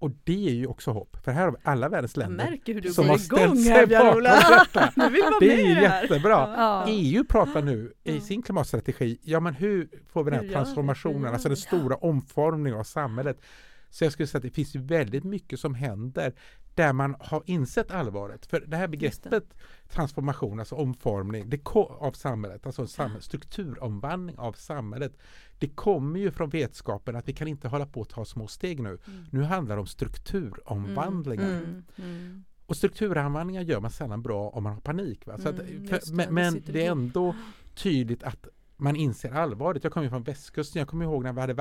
[0.00, 2.58] och det är ju också hopp, för här har vi alla världens länder
[2.92, 4.92] som har ställt sig bakom detta.
[5.40, 6.54] Det är ju det jättebra.
[6.56, 6.84] Ja.
[6.88, 11.48] EU pratar nu i sin klimatstrategi, ja men hur får vi den här transformationen, alltså
[11.48, 13.40] den stora omformningen av samhället.
[13.90, 16.34] Så jag skulle säga att det finns ju väldigt mycket som händer
[16.74, 18.46] där man har insett allvaret.
[18.46, 19.30] För det här Just det.
[19.30, 19.54] begreppet
[19.88, 25.16] transformation, alltså omformning det av samhället, alltså samhäll, strukturomvandling av samhället.
[25.58, 28.82] Det kommer ju från vetskapen att vi kan inte hålla på att ta små steg
[28.82, 28.88] nu.
[28.88, 29.24] Mm.
[29.30, 31.50] Nu handlar det om strukturomvandlingar.
[31.50, 31.84] Mm.
[31.96, 32.44] Mm.
[32.66, 35.26] Och strukturomvandlingar gör man sällan bra om man har panik.
[35.26, 35.38] Va?
[35.38, 37.34] Så att, Mm, för, just det, men det men det är ändå
[37.74, 38.48] tydligt att
[38.80, 39.84] man inser allvaret.
[39.84, 41.54] Jag kommer ju från västkusten, jag kommer ihåg när vi hade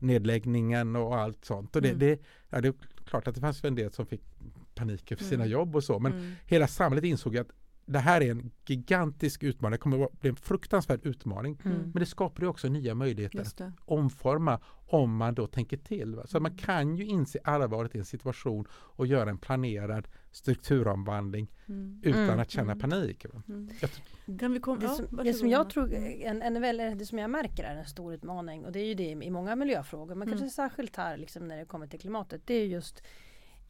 [0.00, 1.76] varvsnedläggningen och allt sånt.
[1.76, 1.98] Och det, Mm.
[1.98, 4.20] det, ja, det är klart att det fanns en del som fick
[4.74, 5.52] panik över sina Mm.
[5.52, 5.98] jobb och så.
[5.98, 6.32] Men Mm.
[6.46, 7.48] hela samhället insåg att
[7.88, 9.72] det här är en gigantisk utmaning.
[9.72, 11.58] Det kommer att bli en fruktansvärd utmaning.
[11.64, 11.78] Mm.
[11.78, 13.72] Men det skapar ju också nya möjligheter det.
[13.84, 16.14] omforma om man då tänker till.
[16.14, 16.26] Va?
[16.26, 16.42] Så Mm.
[16.52, 22.00] man kan ju inse allvaret i en situation och göra en planerad strukturomvandling Mm.
[22.04, 22.38] utan Mm.
[22.40, 22.78] att känna Mm.
[22.90, 23.24] panik.
[23.48, 23.68] Mm.
[24.38, 24.80] Kan vi komma?
[24.80, 27.64] Det, ja, som, det varsågod, som jag tror, en, en, väl, det som jag märker
[27.64, 30.38] är en stor utmaning och det är ju det i många miljöfrågor men Mm.
[30.38, 32.42] kanske särskilt här liksom när det kommer till klimatet.
[32.44, 33.02] Det är just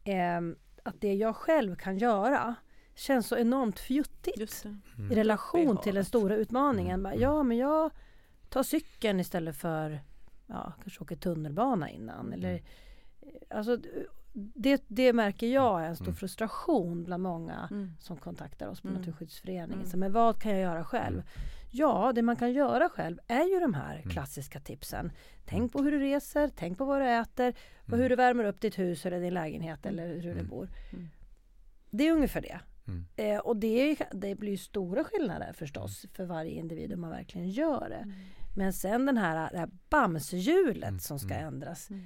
[0.03, 2.55] ehm, att det jag själv kan göra
[2.97, 4.75] känns så enormt fjuttigt Just det.
[4.97, 5.11] Mm.
[5.11, 6.93] i relation till den stora utmaningen.
[6.99, 7.03] Mm.
[7.03, 7.21] Bara, Mm.
[7.23, 7.91] Ja men jag
[8.49, 9.99] tar cykeln istället för
[10.47, 12.19] ja, kanske åker tunnelbana innan.
[12.19, 12.33] Mm.
[12.33, 12.61] Eller,
[13.49, 13.77] alltså,
[14.33, 16.15] det, det märker jag är en stor Mm.
[16.15, 17.91] frustration bland många Mm.
[17.99, 18.99] som kontaktar oss på Mm.
[18.99, 19.73] Naturskyddsföreningen.
[19.73, 19.85] Mm.
[19.85, 21.23] Så, men vad kan jag göra själv?
[21.71, 24.09] Ja, det man kan göra själv är ju de här Mm.
[24.09, 25.11] klassiska tipsen.
[25.45, 27.99] Tänk på hur du reser, tänk på vad du äter och Mm.
[27.99, 30.69] hur du värmer upp ditt hus eller din lägenhet eller hur du bor.
[30.93, 31.07] Mm.
[31.89, 32.59] Det är ungefär det.
[32.87, 33.05] Mm.
[33.15, 37.49] Eh, och det, det blir ju stora skillnader förstås för varje individ om man verkligen
[37.49, 37.95] gör det.
[37.95, 38.11] Mm.
[38.57, 40.99] Men sen den här, det här bamshjulet Mm.
[40.99, 41.47] som ska Mm.
[41.47, 41.89] ändras.
[41.89, 42.03] Mm.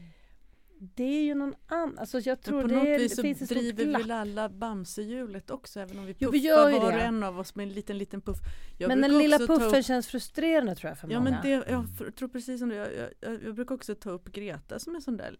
[0.96, 3.28] det är ju någon annan, alltså jag tror på det, något är, vis så det
[3.28, 4.02] finns ett stort driver glapp.
[4.02, 7.40] väl alla Bamsehjulet också även om vi Jo, puffar vi gör var och en av
[7.40, 8.38] oss med en liten liten puff.
[8.78, 11.32] Jag men den lilla puffen upp- känns frustrerande tror jag för Ja många.
[11.32, 14.32] men det, jag tror precis som du, jag, jag, jag, jag brukar också ta upp
[14.32, 15.38] Greta som en sån där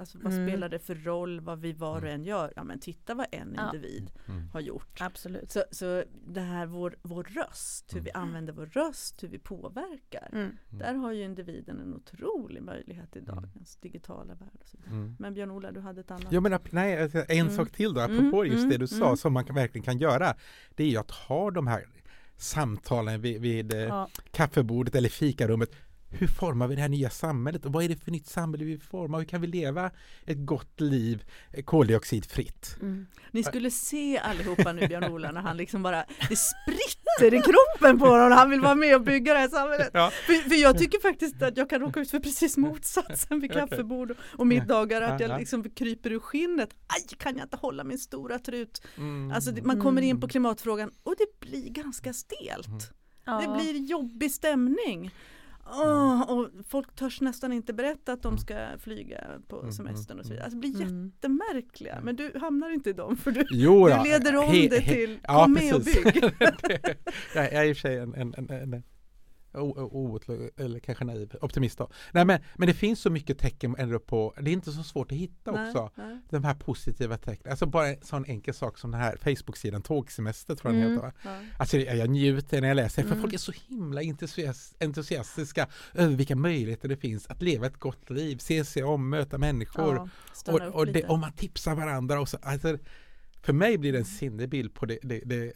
[0.00, 0.48] Alltså vad Mm.
[0.48, 2.14] spelar det för roll vad vi var och Mm.
[2.14, 2.52] en gör?
[2.56, 3.66] Ja men titta vad en Ja.
[3.74, 4.48] individ Mm.
[4.52, 5.00] har gjort.
[5.00, 5.50] Absolut.
[5.50, 8.04] Så, så det här vår, vår röst, hur Mm.
[8.04, 10.28] vi använder vår röst, hur vi påverkar.
[10.32, 10.56] Mm.
[10.70, 13.34] Där har ju individen en otrolig möjlighet i Mm.
[13.34, 14.48] dagens digitala värld.
[14.60, 14.94] Och så vidare.
[14.94, 15.16] Mm.
[15.18, 16.32] Men Björn-Ola, du hade ett annat.
[16.32, 17.52] Ja men nej, alltså, en Mm.
[17.56, 19.98] sak till då, apropå Mm, just det mm, du sa som man kan, verkligen kan
[19.98, 20.34] göra.
[20.74, 21.86] Det är ju att ha de här
[22.36, 24.08] samtalen vid, vid eh, Ja.
[24.30, 25.70] kaffebordet eller fikarummet.
[26.12, 28.78] Hur formar vi det här nya samhället och vad är det för nytt samhälle vi
[28.78, 29.18] formar?
[29.18, 29.90] Hur kan vi leva
[30.26, 31.24] ett gott liv
[31.64, 32.76] koldioxidfritt?
[32.80, 33.06] Mm.
[33.30, 38.06] Ni skulle se allihopa nu Björn-Ola när han liksom bara, det spritter i kroppen på
[38.06, 38.32] honom.
[38.32, 39.90] Han vill vara med och bygga det här samhället.
[39.92, 40.10] Ja.
[40.26, 44.10] För, för jag tycker faktiskt att jag kan råka ut för precis motsatsen vid kaffebord
[44.10, 45.02] och, och middagar.
[45.02, 45.32] Att Ja, ja.
[45.32, 46.70] jag liksom kryper ur skinnet.
[46.86, 48.82] Aj, kan jag inte hålla min stora trut?
[48.96, 49.32] Mm.
[49.32, 50.30] Alltså man kommer in på Mm.
[50.30, 52.68] klimatfrågan och det blir ganska stelt.
[53.26, 53.40] Mm.
[53.40, 55.10] Det blir jobbig stämning.
[55.72, 60.24] Åh, och folk törs nästan inte berätta att de ska flyga på Mm, semestern och
[60.26, 60.46] så vidare.
[60.46, 62.00] mm, Alltså, det blir jättemärkliga.
[62.02, 64.92] Men du hamnar inte i dem för du, Jo, du leder om he- det he-
[64.92, 66.04] till ja, kom med och precis.
[66.04, 66.24] bygg.
[67.34, 68.82] jag är i och för sig en, en, en, en
[69.52, 71.90] o- o- o- eller kanske naiv optimist då.
[72.12, 75.12] Nej men, men det finns så mycket tecken ändå på, det är inte så svårt
[75.12, 75.90] att hitta också.
[75.94, 76.18] Nej, nej.
[76.30, 77.50] De här positiva tecknen.
[77.50, 81.04] Alltså bara en sån enkel sak som den här Facebook-sidan Tågsemester tror jag den Mm.
[81.04, 81.06] heter.
[81.24, 81.38] Va?
[81.40, 81.46] Ja.
[81.58, 83.20] Alltså jag, jag njuter när jag läser för Mm.
[83.20, 88.10] folk är så himla entusias- entusiastiska över vilka möjligheter det finns att leva ett gott
[88.10, 89.94] liv, se sig om, möta människor.
[90.46, 92.20] Ja, och, och, det, och man tipsar varandra.
[92.20, 92.78] Och så, alltså,
[93.42, 95.46] för mig blir det en sinnebild på det, det, det,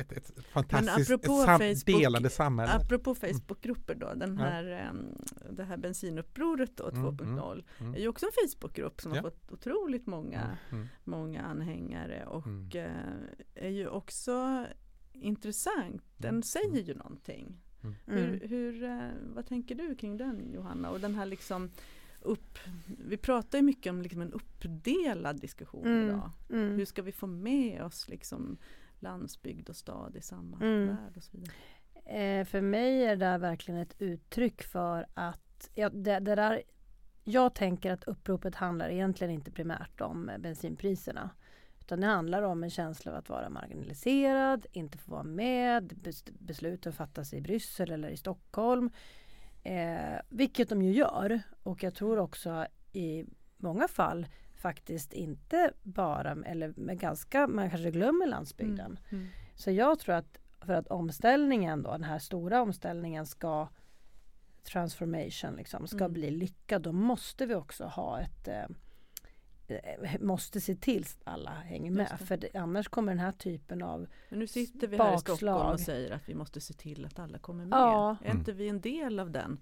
[0.00, 2.72] ett, ett fantastiskt apropå sam, Facebook- delande samhälle.
[2.72, 4.44] Apropå Facebookgrupper då, den Ja.
[4.44, 5.14] här, em,
[5.50, 7.94] det här bensinupproret då, Mm, 2.0 mm.
[7.94, 9.22] är ju också en Facebookgrupp som Ja.
[9.22, 12.68] har fått otroligt många, Mm, mm, många anhängare och Mm.
[12.74, 14.66] eh, är ju också
[15.12, 16.02] intressant.
[16.16, 16.42] Den Mm.
[16.42, 17.60] säger ju någonting.
[17.82, 17.94] Mm.
[18.06, 20.90] Hur, hur, eh, vad tänker du kring den Johanna?
[20.90, 21.70] Och den här liksom
[22.20, 26.08] upp, vi pratar ju mycket om liksom en uppdelad diskussion Mm.
[26.08, 26.30] idag.
[26.50, 26.76] Mm.
[26.76, 28.56] Hur ska vi få med oss liksom
[29.00, 30.86] landsbygd och stad i samma Mm.
[30.86, 31.54] värld och så vidare?
[32.04, 36.62] Eh, för mig är det där verkligen ett uttryck för att ja, det, det där,
[37.24, 41.30] jag tänker att uppropet handlar egentligen inte primärt om bensinpriserna.
[41.80, 46.32] Utan det handlar om en känsla av att vara marginaliserad, inte få vara med, bes-
[46.38, 48.90] besluten fattas i Bryssel eller i Stockholm.
[49.66, 51.40] Eh, vilket de ju gör.
[51.62, 53.24] Och jag tror också i
[53.56, 58.98] många fall faktiskt inte bara, eller med ganska, man kanske glömmer landsbygden.
[59.10, 59.28] Mm.
[59.54, 63.68] Så jag tror att för att omställningen då, den här stora omställningen ska
[64.62, 66.12] transformation liksom, ska Mm.
[66.12, 68.64] bli lyckad, då måste vi också ha ett eh,
[70.20, 72.20] måste se till att alla hänger med.
[72.20, 75.72] För det, annars kommer den här typen av Men nu sitter vi här i Stockholm
[75.72, 77.76] och säger att vi måste se till att alla kommer med.
[77.78, 78.16] Ja.
[78.24, 79.60] Är inte vi en del av den?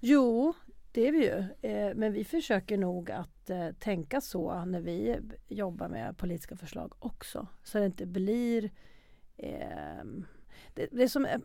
[0.00, 0.54] Jo,
[0.92, 1.70] det är vi ju.
[1.70, 5.18] Eh, men vi försöker nog att eh, tänka så när vi
[5.48, 7.46] jobbar med politiska förslag också.
[7.62, 8.70] Så det inte blir...
[9.36, 10.04] Eh,
[10.74, 11.38] det, det är som eh,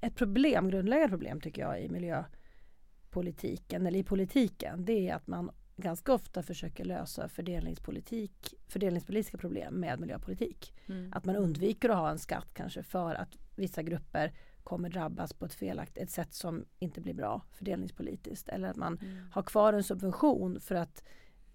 [0.00, 4.84] ett problem, grundläggande problem tycker jag i miljöpolitiken eller i politiken.
[4.84, 10.74] Det är att man ganska ofta försöker lösa fördelningspolitik, fördelningspolitiska problem med miljöpolitik.
[10.86, 11.12] Mm.
[11.12, 14.32] Att man undviker att ha en skatt kanske för att vissa grupper
[14.64, 18.48] kommer drabbas på ett felaktigt ett sätt som inte blir bra fördelningspolitiskt.
[18.48, 19.26] Eller att man Mm.
[19.32, 21.02] har kvar en subvention för att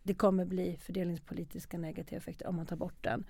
[0.04, 3.26] det kommer bli fördelningspolitiska negativa effekter om man tar bort den.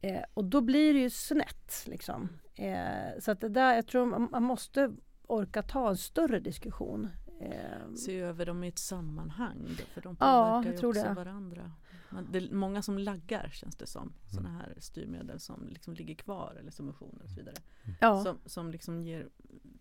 [0.00, 1.84] Eh, och då blir det ju snett.
[1.86, 2.28] Liksom.
[2.54, 4.92] Eh, så att det där, jag tror man, man måste
[5.26, 7.08] orka ta en större diskussion.
[7.42, 10.26] Eh, Se över dem i ett sammanhang då, för de Ja,
[10.62, 11.12] påverkar jag ju också det.
[11.14, 11.72] varandra.
[12.10, 14.12] Man, det är många som laggar känns det som.
[14.30, 17.54] Sådana här styrmedel som liksom ligger kvar eller subventioner och så vidare.
[18.00, 19.28] ja, Som, som liksom ger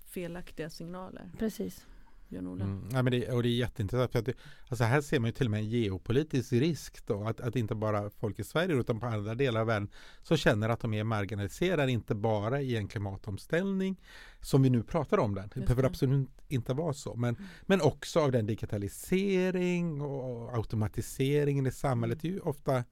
[0.05, 1.31] felaktiga signaler.
[1.37, 1.85] precis.
[2.31, 2.63] Björn-Ola?
[2.65, 2.89] Mm.
[2.91, 4.11] Ja, men det, och det är jätteintressant.
[4.11, 4.33] För att det,
[4.67, 7.23] alltså här ser man ju till och med en geopolitisk risk då.
[7.23, 9.89] Att, att inte bara folk i Sverige utan på andra delar av världen
[10.23, 11.91] så känner att de är marginaliserade.
[11.91, 14.01] Inte bara i en klimatomställning
[14.41, 15.49] som vi nu pratar om den.
[15.53, 17.15] Det behöver absolut inte vara så.
[17.15, 17.49] Men, Mm.
[17.65, 22.21] men också av den digitalisering och automatiseringen i samhället.
[22.21, 22.83] Det är ju ofta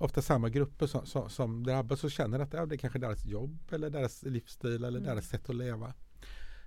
[0.00, 3.26] Ofta samma grupper som, som, som drabbas och känner att ja, det är kanske deras
[3.26, 5.02] jobb eller deras livsstil eller Mm.
[5.02, 5.94] deras sätt att leva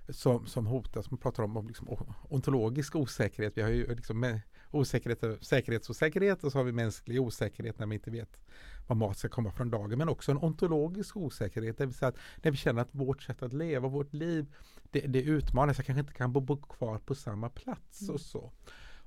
[0.08, 1.10] som, som hotas.
[1.10, 3.56] Man pratar om, om liksom ontologisk osäkerhet.
[3.56, 4.40] Vi har ju liksom
[4.70, 8.40] osäkerhet, säkerhetsosäkerhet och så har vi mänsklig osäkerhet när vi inte vet
[8.86, 9.98] var mat ska komma från dagen.
[9.98, 11.78] Men också en ontologisk osäkerhet.
[11.78, 14.46] Det vill säga att när vi känner att vårt sätt att leva, vårt liv,
[14.90, 15.78] det, det utmanas.
[15.78, 18.14] Jag kanske inte kan bo, bo kvar på samma plats Mm.
[18.14, 18.52] och så.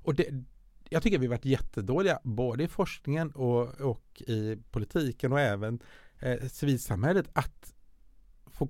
[0.02, 0.44] Och det,
[0.88, 5.80] jag tycker vi varit jättedåliga både i forskningen och, och i politiken och även
[6.18, 7.74] eh, civilsamhället att
[8.56, 8.68] få,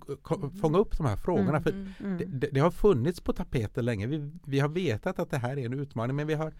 [0.61, 1.59] fånga upp de här frågorna.
[1.59, 1.93] Mm, för Mm.
[2.01, 2.19] Mm.
[2.19, 4.07] det, det, det har funnits på tapeten länge.
[4.07, 6.53] Vi, vi har vetat att det här är en utmaning men vi har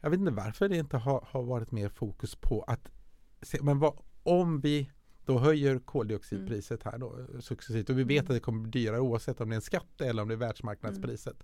[0.00, 2.88] Jag vet inte varför det inte har, har varit mer fokus på att
[3.42, 4.90] se, men vad, om vi
[5.26, 8.24] då höjer koldioxidpriset här då successivt och vi vet Mm.
[8.30, 10.38] att det kommer bli dyrare oavsett om det är en skatt eller om det är
[10.38, 11.36] världsmarknadspriset.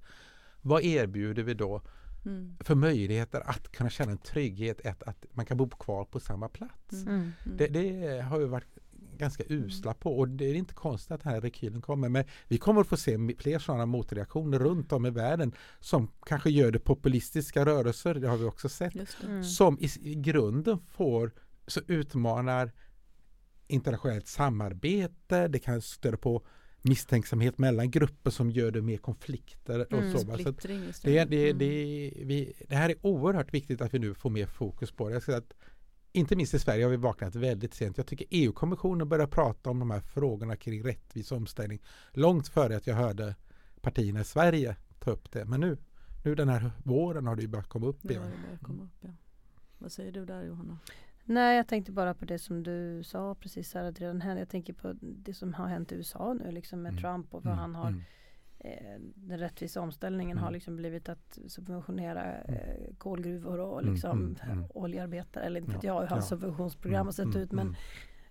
[0.62, 1.82] Vad erbjuder vi då
[2.24, 2.56] Mm.
[2.60, 6.48] för möjligheter att kunna känna en trygghet att, att man kan bo kvar på samma
[6.48, 6.92] plats?
[6.92, 7.14] Mm.
[7.14, 7.32] Mm.
[7.46, 7.56] Mm.
[7.56, 8.78] Det, det har vi varit
[9.22, 12.08] ganska usla på och det är inte konstigt att den här rekylen kommer.
[12.08, 16.50] Men vi kommer att få se fler sådana motreaktioner runt om i världen som kanske
[16.50, 19.26] gör det populistiska rörelser, det har vi också sett, det.
[19.26, 19.44] Mm.
[19.44, 21.30] som i, grunden får,
[21.66, 22.72] så utmanar
[23.66, 26.42] internationellt samarbete, det kan störa på
[26.82, 30.18] misstänksamhet mellan grupper som gör det mer konflikter och Mm, så.
[30.18, 31.30] Så det, istället.
[31.30, 31.58] det, Mm.
[31.58, 35.14] det, vi, det här är oerhört viktigt att vi nu får mer fokus på det.
[35.14, 35.54] Jag ska säga att
[36.12, 37.96] inte minst i Sverige har vi vaknat väldigt sent.
[37.96, 41.82] Jag tycker EU-kommissionen börjar prata om de här frågorna kring rättvis omställning
[42.12, 43.34] långt före att jag hörde
[43.80, 45.44] partierna i Sverige ta upp det.
[45.44, 45.76] Men nu,
[46.24, 48.22] nu den här våren har det ju börjat komma upp igen.
[48.62, 49.10] komma upp, ja.
[49.78, 50.78] Vad säger du där Johanna?
[51.24, 54.38] Nej, jag tänkte bara på det som du sa precis här att redan hänt.
[54.38, 57.02] Jag tänker på det som har hänt i USA nu liksom med Mm.
[57.02, 58.02] Trump och vad han har mm.
[58.64, 60.44] Eh, den rättvisa omställningen Mm.
[60.44, 64.64] har liksom blivit att subventionera eh, kolgruvor och Mm, liksom mm, mm.
[64.74, 66.28] oljearbetare eller inte Ja, vet jag hur hans ja.
[66.36, 67.76] subventionsprogram har sett Mm, ut men mm.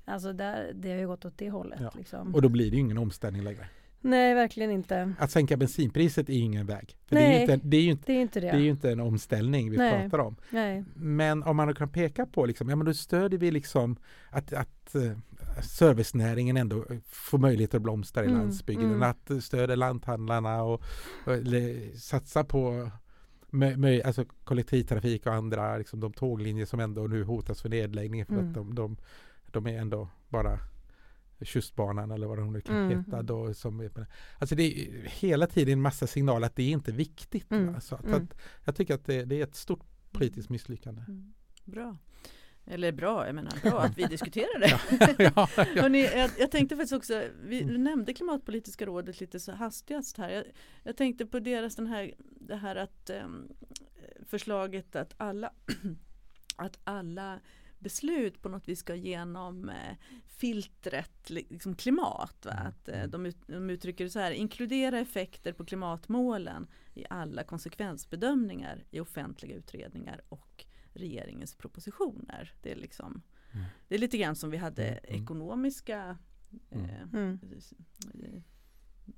[0.05, 1.91] alltså där, det har ju gått åt det hållet Ja.
[1.95, 2.35] liksom.
[2.35, 3.67] Och då blir det ju ingen omställning längre.
[4.03, 5.13] Nej, verkligen inte.
[5.19, 6.97] Att sänka bensinpriset är ingen väg.
[7.05, 7.35] För det, är Nej.
[7.37, 8.47] ju inte, det, är ju inte, Det är ju inte det.
[8.51, 10.09] det är ju inte en omställning vi Nej.
[10.09, 10.35] pratar om.
[10.49, 10.83] Nej.
[10.95, 13.97] Men om man kan peka på, liksom, ja men då stödjer vi liksom
[14.29, 15.11] att, att eh,
[15.61, 18.85] servicenäringen ändå får möjlighet att blomstra i Mm, landsbygden.
[18.85, 19.03] mm.
[19.03, 20.81] Att eh, stödja lanthandlarna och,
[21.25, 22.91] och eller, satsa på
[23.49, 28.25] mö, mö, alltså kollektivtrafik och andra liksom, de tåglinjer som ändå nu hotas för nedläggning
[28.25, 28.47] för Mm.
[28.47, 28.97] att de, de,
[29.51, 30.59] de är ändå bara
[31.41, 32.97] Tjustbanan eller vad de nu kan Mm.
[33.03, 33.21] heta.
[33.23, 33.89] Då, som,
[34.39, 37.51] alltså det är hela tiden en massa signaler att det är inte viktigt.
[37.51, 37.73] Mm.
[37.73, 37.79] Va?
[37.81, 38.15] Så att, Mm.
[38.23, 39.79] att, jag tycker att det, det är ett stort
[40.11, 41.01] politiskt misslyckande.
[41.07, 41.33] Mm.
[41.65, 41.97] Bra.
[42.65, 44.79] Eller bra, jag menar bra att vi diskuterar det.
[45.23, 45.65] ja, ja.
[45.81, 47.83] Hörrni, jag, jag tänkte faktiskt också, vi Mm.
[47.83, 50.29] nämnde klimatpolitiska rådet lite så hastigast här.
[50.29, 50.43] Jag,
[50.83, 53.49] jag tänkte på deras den här, det här att ehm,
[54.25, 55.51] förslaget att alla,
[56.55, 57.39] att alla
[57.79, 59.95] beslut på något vis ska genom eh,
[60.27, 62.45] filtret liksom klimat.
[62.45, 62.51] Va?
[62.51, 67.05] Mm, Att, eh, de, ut, de uttrycker det så här, inkludera effekter på klimatmålen i
[67.09, 70.50] alla konsekvensbedömningar i offentliga utredningar och
[70.93, 72.53] regeringens propositioner.
[72.61, 73.21] Det är liksom
[73.53, 73.65] Mm.
[73.87, 75.23] det är lite grann som vi hade Mm, mm.
[75.23, 76.17] ekonomiska
[76.71, 76.89] Mm.
[77.13, 77.35] eh,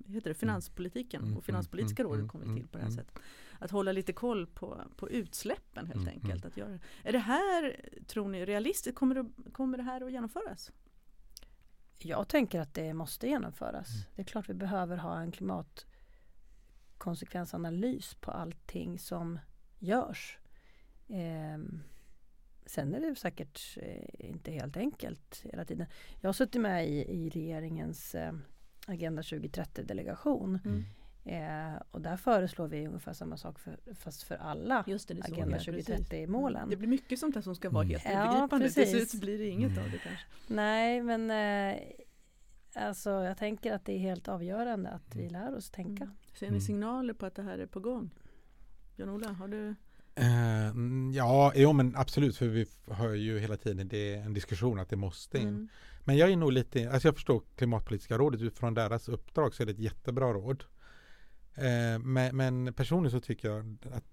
[0.08, 3.20] heter det, finanspolitiken och finanspolitiska rådet kom till på det här sättet.
[3.60, 6.46] Att hålla lite koll på, på utsläppen helt enkelt.
[6.46, 6.80] Att göra.
[7.04, 8.98] Är det här, tror ni, realistiskt?
[8.98, 10.72] Kommer det, kommer det här att genomföras?
[11.98, 13.90] Jag tänker att det måste genomföras.
[13.90, 14.02] Mm.
[14.16, 19.40] Det är klart vi behöver ha en klimatkonsekvensanalys på allting som
[19.80, 20.38] görs.
[21.14, 21.80] Ehm,
[22.66, 25.88] sen är det säkert eh, inte helt enkelt hela tiden.
[26.22, 28.34] Jag har suttit med i, i regeringens eh,
[28.88, 30.84] Agenda 2030-delegation Mm.
[31.26, 35.22] eh, och där föreslår vi ungefär samma sak för, fast för alla Just det, det
[35.24, 35.90] Agenda jag, precis.
[36.10, 36.70] 2030-målen.
[36.70, 37.92] Det blir mycket sånt där som ska vara Mm.
[37.92, 38.70] helt Ja, övergripande.
[38.70, 39.10] Till precis.
[39.12, 40.26] slut blir det inget av det kanske.
[40.48, 41.80] Nej, men eh,
[42.76, 46.04] alltså jag tänker att det är helt avgörande att vi lär oss tänka.
[46.04, 46.16] Mm.
[46.34, 46.62] Ser ni Mm.
[46.62, 48.10] signaler på att det här är på gång?
[48.96, 49.76] Jan-Ola, har du?
[50.16, 54.80] Mm, ja, jo men absolut, för vi hör ju hela tiden det är en diskussion
[54.80, 55.48] att det måste in.
[55.48, 55.68] Mm.
[56.04, 59.66] Men jag är nog lite, alltså jag förstår Klimatpolitiska rådet utifrån deras uppdrag så är
[59.68, 60.64] det ett jättebra råd.
[61.56, 64.04] Eh, men, men personligen så tycker jag att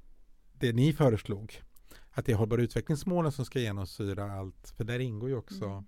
[0.52, 1.62] det ni föreslog,
[2.10, 5.84] att det är hållbara utvecklingsmålen som ska genomsyra allt, för där ingår ju också Mm.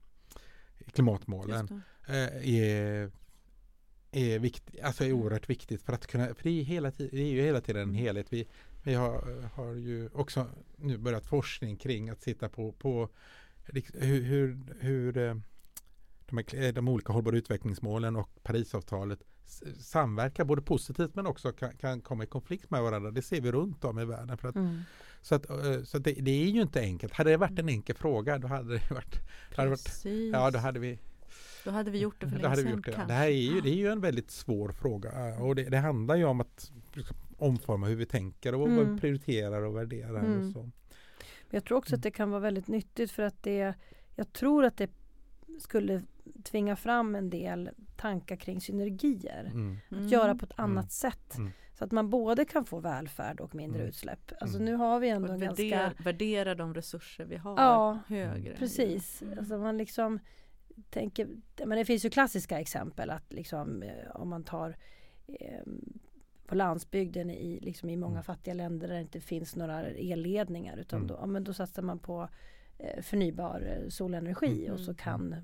[0.92, 3.10] klimatmålen, eh, är,
[4.12, 7.26] är, vikt, alltså är oerhört viktigt för att kunna, för det är, hela det är
[7.26, 8.00] ju hela tiden en Mm.
[8.00, 8.26] helhet.
[8.32, 8.48] Vi,
[8.83, 13.09] vi har, har ju också nu börjat forskning kring att sitta på, på
[13.95, 15.35] hur, hur, hur eh,
[16.26, 19.18] de, här- de olika hållbara utvecklingsmålen och Parisavtalet
[19.80, 23.11] samverkar både positivt men också kan, kan komma i konflikt med varandra.
[23.11, 24.39] Det ser vi runt om i världen.
[24.39, 24.80] För att, Mm.
[25.24, 27.12] Så, att, eh, så att det, det är ju inte enkelt.
[27.12, 29.16] Hade det varit en enkel fråga då hade det varit,
[29.57, 30.99] hade varit ja då hade vi
[31.64, 33.05] Då hade vi gjort det för länge sedan det.
[33.09, 35.78] Det här är ju, det är ju en väldigt svår fråga eh, och det, det
[35.78, 36.72] handlar ju om att
[37.43, 38.95] omforma hur vi tänker och vad Mm.
[38.95, 40.18] vi prioriterar och värderar.
[40.18, 40.38] Mm.
[40.47, 40.59] Och så.
[40.62, 40.70] Men
[41.51, 41.99] jag tror också Mm.
[41.99, 43.74] att det kan vara väldigt nyttigt för att det
[44.16, 44.90] Jag tror att det
[45.61, 46.03] skulle
[46.45, 49.51] tvinga fram en del tankar kring synergier.
[49.55, 49.76] Mm.
[49.90, 50.05] Mm.
[50.05, 50.70] Att göra på ett Mm.
[50.70, 51.36] annat sätt.
[51.38, 51.51] Mm.
[51.78, 53.88] Så att man både kan få välfärd och mindre Mm.
[53.88, 54.32] utsläpp.
[54.40, 54.64] Alltså Mm.
[54.64, 56.03] nu har vi ändå Och värdera, ganska...
[56.03, 58.57] värdera de resurser vi har Ja, högre.
[58.57, 59.22] Precis.
[59.22, 59.38] Mm.
[59.38, 60.18] Alltså man liksom
[60.90, 61.28] tänker,
[61.66, 64.76] men det finns ju klassiska exempel att liksom eh, om man tar
[65.26, 65.62] eh,
[66.53, 68.22] på landsbygden i, liksom i många Mm.
[68.22, 71.07] fattiga länder där det inte finns några elledningar utan Mm.
[71.09, 72.28] då, ja, men då satsar man på
[72.78, 74.72] eh, förnybar eh, solenergi Mm.
[74.74, 75.36] och så kan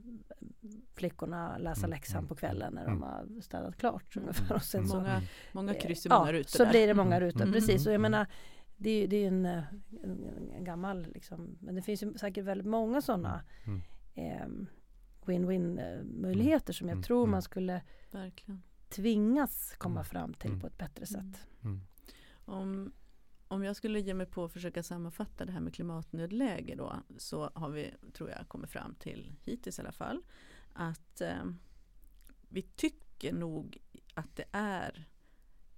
[0.95, 1.91] flickorna läsa Mm.
[1.91, 2.95] läxan på kvällen när Mm.
[3.01, 4.29] de har städat klart Mm.
[4.29, 4.55] ungefär.
[4.55, 6.71] Och sen så, Många, många kryss i eh, många ja, rutor så där.
[6.71, 7.27] blir det många Mm.
[7.29, 7.43] rutor.
[7.43, 7.53] Mm.
[7.53, 8.11] Precis, och jag Mm.
[8.13, 8.27] menar
[8.77, 9.63] det är ju det är en, eh,
[10.05, 13.81] en, en gammal liksom, men det finns ju säkert väldigt många sådana Mm.
[14.15, 14.47] eh,
[15.27, 17.03] win-win eh, möjligheter som jag Mm.
[17.03, 17.31] tror Mm.
[17.31, 18.63] man skulle Verkligen.
[18.89, 20.05] Tvingas komma Mm.
[20.05, 20.61] fram till Mm.
[20.61, 21.33] på ett bättre Mm.
[21.33, 21.47] sätt.
[21.65, 21.81] Mm.
[22.45, 22.93] Om,
[23.49, 27.51] om jag skulle ge mig på att försöka sammanfatta det här med klimatnödläge då så
[27.55, 30.23] har vi, tror jag, kommit fram till hittills i alla fall
[30.73, 31.45] att eh,
[32.49, 33.79] vi tycker nog
[34.15, 35.09] att det är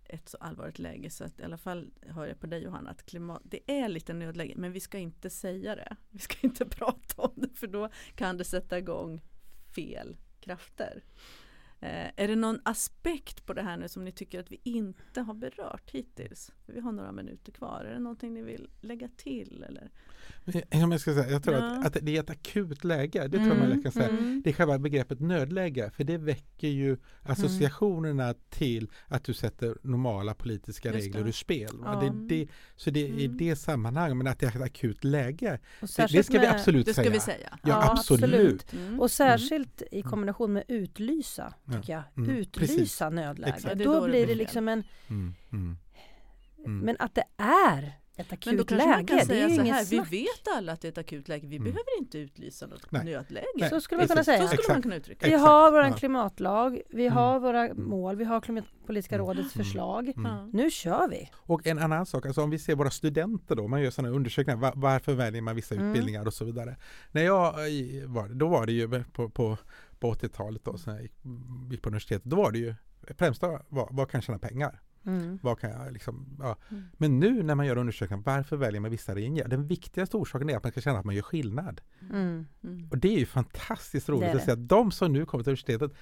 [0.05, 3.07] ett så allvarligt läge så att i alla fall hör jag på dig Johanna att
[3.07, 5.97] klimat, det är lite nödläge men vi ska inte säga det.
[6.11, 9.21] Vi ska inte prata om det för då kan det sätta igång
[9.75, 11.05] fel krafter.
[11.81, 15.21] Eh, är det någon aspekt på det här nu som ni tycker att vi inte
[15.21, 16.53] har berört hittills?
[16.71, 17.85] För vi har några minuter kvar.
[17.85, 19.65] Är det någonting ni vill lägga till?
[19.69, 19.91] Eller?
[20.85, 21.65] Om jag, ska säga, jag tror Ja.
[21.81, 24.09] att, att det är ett akut läge, det tror jag man kan säga.
[24.09, 24.43] Mm.
[24.45, 30.35] Det är själva begreppet nödläge, för det väcker ju associationerna till att du sätter normala
[30.35, 31.71] politiska Just regler ur spel.
[31.85, 32.01] Ja.
[32.01, 33.37] Det, det, så det är i Mm.
[33.39, 35.59] det sammanhang, men att det är ett akut läge,
[35.97, 37.13] det, det ska vi med- absolut Det ska säga.
[37.13, 37.49] vi säga.
[37.53, 38.23] Ja, Ja, absolut.
[38.25, 38.73] absolut.
[38.73, 39.01] Mm.
[39.01, 42.03] Och särskilt i kombination med utlysa, tycker jag.
[42.17, 43.01] Mm, Utlysa precis.
[43.01, 43.75] nödläge.
[43.75, 44.83] Då, då blir det liksom en...
[46.67, 46.79] Mm.
[46.79, 49.49] Men att det är ett Men då akut kanske man läge, kan det är säga
[49.49, 50.13] ju så inget här, vi snack.
[50.13, 51.65] vet alla att det är ett akut läge, vi Mm.
[51.65, 53.05] behöver inte utlysa något Nej.
[53.05, 53.47] nödläge.
[53.57, 54.49] Nej, Så skulle man kunna säga.
[54.49, 55.93] Så skulle man kunna uttrycka Vi har vår Ja.
[55.93, 57.17] klimatlag, vi Mm.
[57.17, 57.85] har våra Mm.
[57.89, 59.27] mål, vi har Klimatpolitiska Mm.
[59.27, 59.65] rådets Mm.
[59.65, 60.09] förslag.
[60.17, 60.51] Mm.
[60.53, 61.31] Nu kör vi!
[61.37, 64.59] Och en annan sak, alltså om vi ser våra studenter då, man gör sådana undersökningar,
[64.61, 65.89] va- varför väljer man vissa Mm.
[65.89, 66.77] utbildningar och så vidare.
[67.13, 69.57] När jag eh, var, då var det ju på, på,
[69.99, 71.13] på 80-talet då, så jag gick,
[71.71, 72.75] gick på universitetet, då var det ju
[73.19, 74.81] främsta var, vad kan jag tjäna pengar?
[75.07, 75.39] Mm.
[75.43, 76.57] Vad kan jag liksom, ja.
[76.71, 76.83] Mm.
[76.97, 79.49] Men nu när man gör undersökningar, varför väljer man vissa linjer?
[79.49, 81.81] Den viktigaste orsaken är att man ska känna att man gör skillnad.
[82.11, 82.47] Mm.
[82.65, 82.89] Mm.
[82.91, 84.45] Och det är ju fantastiskt roligt Det är att det.
[84.45, 85.93] se att de som nu kommer till universitetet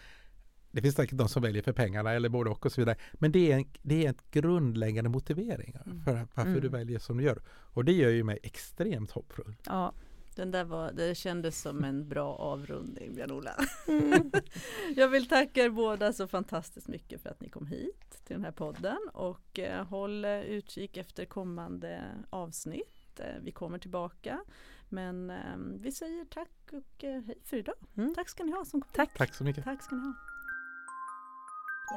[0.70, 2.96] det finns säkert de som väljer för pengarna eller både och och så vidare.
[3.14, 6.01] Men det är en, det är en grundläggande motivering Mm.
[6.05, 6.61] för varför Mm.
[6.62, 7.42] du väljer som du gör.
[7.49, 9.55] Och det gör ju mig extremt hoppfull.
[9.66, 9.92] Ja.
[10.39, 13.51] Den där var, det kändes som en bra avrundning, Björn-Ola.
[13.89, 14.30] Mm.
[14.97, 18.45] Jag vill tacka er båda så fantastiskt mycket för att ni kom hit till den
[18.45, 23.20] här podden och eh, håll utkik efter kommande avsnitt.
[23.20, 24.41] Eh, vi kommer tillbaka
[24.89, 27.76] men eh, vi säger tack och eh, hej för idag.
[27.97, 28.14] Mm.
[28.14, 28.91] Tack ska ni ha som kom.
[28.95, 29.18] Tack!
[29.18, 29.64] Tack så mycket.
[29.64, 30.14] Tack ska ni ha.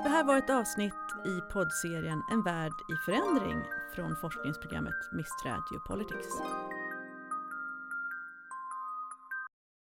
[0.03, 0.93] Det här var ett avsnitt
[1.25, 3.61] i poddserien En värld i förändring
[3.95, 6.27] från forskningsprogrammet Mistral Geopolitics.